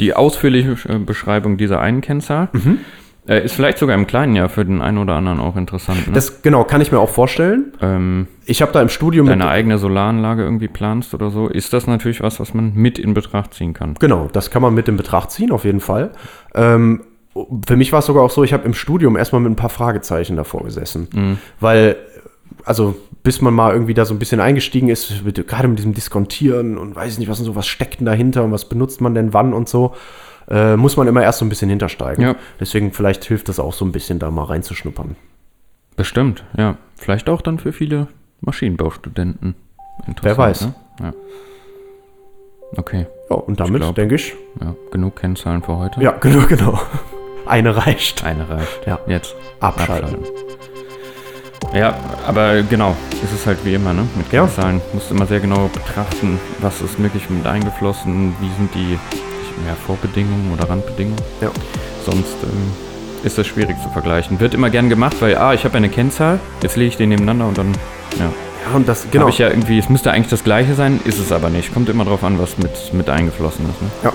[0.00, 2.50] die ausführliche Beschreibung dieser einen Kennzahl.
[2.52, 2.58] Äh,
[3.26, 6.06] ist vielleicht sogar im Kleinen ja für den einen oder anderen auch interessant.
[6.08, 6.12] Ne?
[6.14, 7.72] Das genau kann ich mir auch vorstellen.
[7.80, 11.86] ähm, Ich habe da im Studium deine eigene Solaranlage irgendwie planst oder so, ist das
[11.86, 13.94] natürlich was, was man mit in Betracht ziehen kann.
[14.00, 16.10] Genau, das kann man mit in Betracht ziehen, auf jeden Fall.
[16.54, 17.02] Ähm,
[17.66, 19.70] für mich war es sogar auch so, ich habe im Studium erstmal mit ein paar
[19.70, 21.38] Fragezeichen davor gesessen.
[21.60, 21.96] Weil,
[22.64, 25.94] also, bis man mal irgendwie da so ein bisschen eingestiegen ist, mit, gerade mit diesem
[25.94, 29.14] Diskontieren und weiß nicht, was und so, was steckt denn dahinter und was benutzt man
[29.14, 29.94] denn wann und so,
[30.48, 32.22] äh, muss man immer erst so ein bisschen hintersteigen.
[32.24, 32.34] Ja.
[32.58, 35.16] Deswegen vielleicht hilft das auch so ein bisschen, da mal reinzuschnuppern.
[35.96, 36.76] Bestimmt, ja.
[36.96, 38.08] Vielleicht auch dann für viele
[38.40, 39.54] Maschinenbaustudenten.
[40.06, 40.60] Interessant, Wer weiß.
[40.66, 40.74] Ne?
[41.02, 41.12] Ja.
[42.76, 46.00] Okay, Ja, und damit glaub- denke ich, ja, genug Kennzahlen für heute.
[46.00, 46.80] ja, genau, genau.
[47.46, 48.22] Eine reicht.
[48.24, 48.86] Eine reicht.
[48.86, 49.00] Ja.
[49.08, 50.18] Jetzt Abschalten.
[51.74, 51.94] Ja,
[52.26, 54.06] aber genau, es ist halt wie immer, ne?
[54.16, 54.44] Mit Ja.
[54.44, 58.98] Kennzahlen musst du immer sehr genau betrachten, was ist wirklich mit eingeflossen, wie sind die
[59.66, 61.20] ja, Vorbedingungen oder Randbedingungen.
[61.40, 61.50] Ja.
[62.04, 62.72] Sonst ähm,
[63.22, 64.40] ist das schwierig zu vergleichen.
[64.40, 67.46] Wird immer gern gemacht, weil, ah, ich habe eine Kennzahl, jetzt lege ich den nebeneinander
[67.48, 67.72] und dann,
[68.18, 68.30] ja.
[68.70, 69.10] Ja, und das, Genau.
[69.12, 69.22] genau.
[69.22, 71.72] Habe ich ja irgendwie, es müsste eigentlich das gleiche sein, ist es aber nicht.
[71.72, 73.80] Kommt immer drauf an, was mit, mit eingeflossen ist.
[73.80, 73.88] Ne?
[74.04, 74.12] Ja.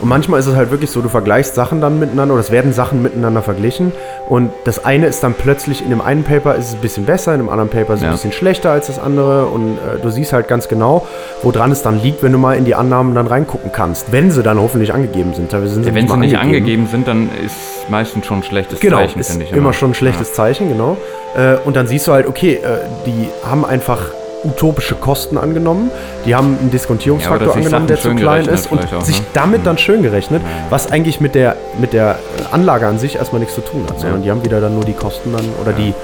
[0.00, 2.72] Und manchmal ist es halt wirklich so, du vergleichst Sachen dann miteinander oder es werden
[2.72, 3.92] Sachen miteinander verglichen
[4.28, 7.32] und das eine ist dann plötzlich in dem einen Paper ist es ein bisschen besser,
[7.34, 8.08] in dem anderen Paper ist es Ja.
[8.10, 11.04] ein bisschen schlechter als das andere und äh, du siehst halt ganz genau,
[11.42, 14.42] woran es dann liegt, wenn du mal in die Annahmen dann reingucken kannst, wenn sie
[14.44, 15.50] dann hoffentlich angegeben sind.
[15.50, 18.78] Teilweise sind sie Ja, wenn sie nicht angegeben sind, dann ist meistens schon ein schlechtes
[18.78, 19.52] Genau, Zeichen, finde ich.
[19.52, 20.96] immer schon ein schlechtes Zeichen, genau.
[21.36, 23.98] Äh, und dann siehst du halt, okay, äh, die haben einfach
[24.44, 25.90] utopische Kosten angenommen,
[26.24, 29.26] die haben einen Ja, Diskontierungsfaktor sich angenommen, der zu klein ist und auch, sich ne?
[29.34, 32.18] damit dann schön gerechnet, was eigentlich mit der, mit der
[32.52, 34.92] Anlage an sich erstmal nichts zu tun hat, sondern die haben wieder dann nur die
[34.92, 35.94] Kosten dann oder die,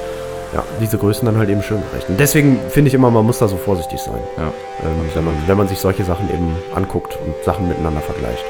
[0.55, 2.19] ja, diese Größen dann halt eben schön gerechnet.
[2.21, 4.45] Deswegen finde ich immer, man muss da so vorsichtig sein, Ja.
[4.45, 8.45] ähm, wenn, man, wenn man sich solche Sachen eben anguckt und Sachen miteinander vergleicht.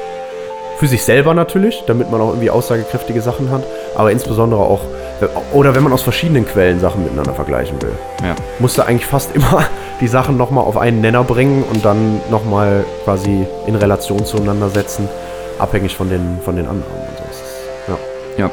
[0.77, 3.63] Für sich selber natürlich, damit man auch irgendwie aussagekräftige Sachen hat,
[3.95, 4.81] aber insbesondere auch,
[5.53, 7.93] oder wenn man aus verschiedenen Quellen Sachen miteinander vergleichen will.
[8.21, 8.35] Ja.
[8.59, 9.63] Musst du eigentlich fast immer
[10.01, 15.07] die Sachen nochmal auf einen Nenner bringen und dann nochmal quasi in Relation zueinander setzen,
[15.59, 17.23] abhängig von den, von den Annahmen und so.
[17.25, 17.53] Das ist,
[17.87, 18.51] ja, ja,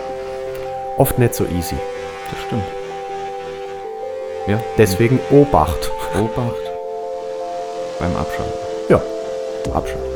[0.98, 1.76] oft nicht so easy.
[2.30, 2.62] das stimmt.
[4.46, 5.90] Ja, Deswegen Obacht.
[6.18, 6.54] Obacht
[7.98, 8.52] beim Abschalten.
[8.88, 9.00] Ja,
[9.72, 10.11] Abschalten.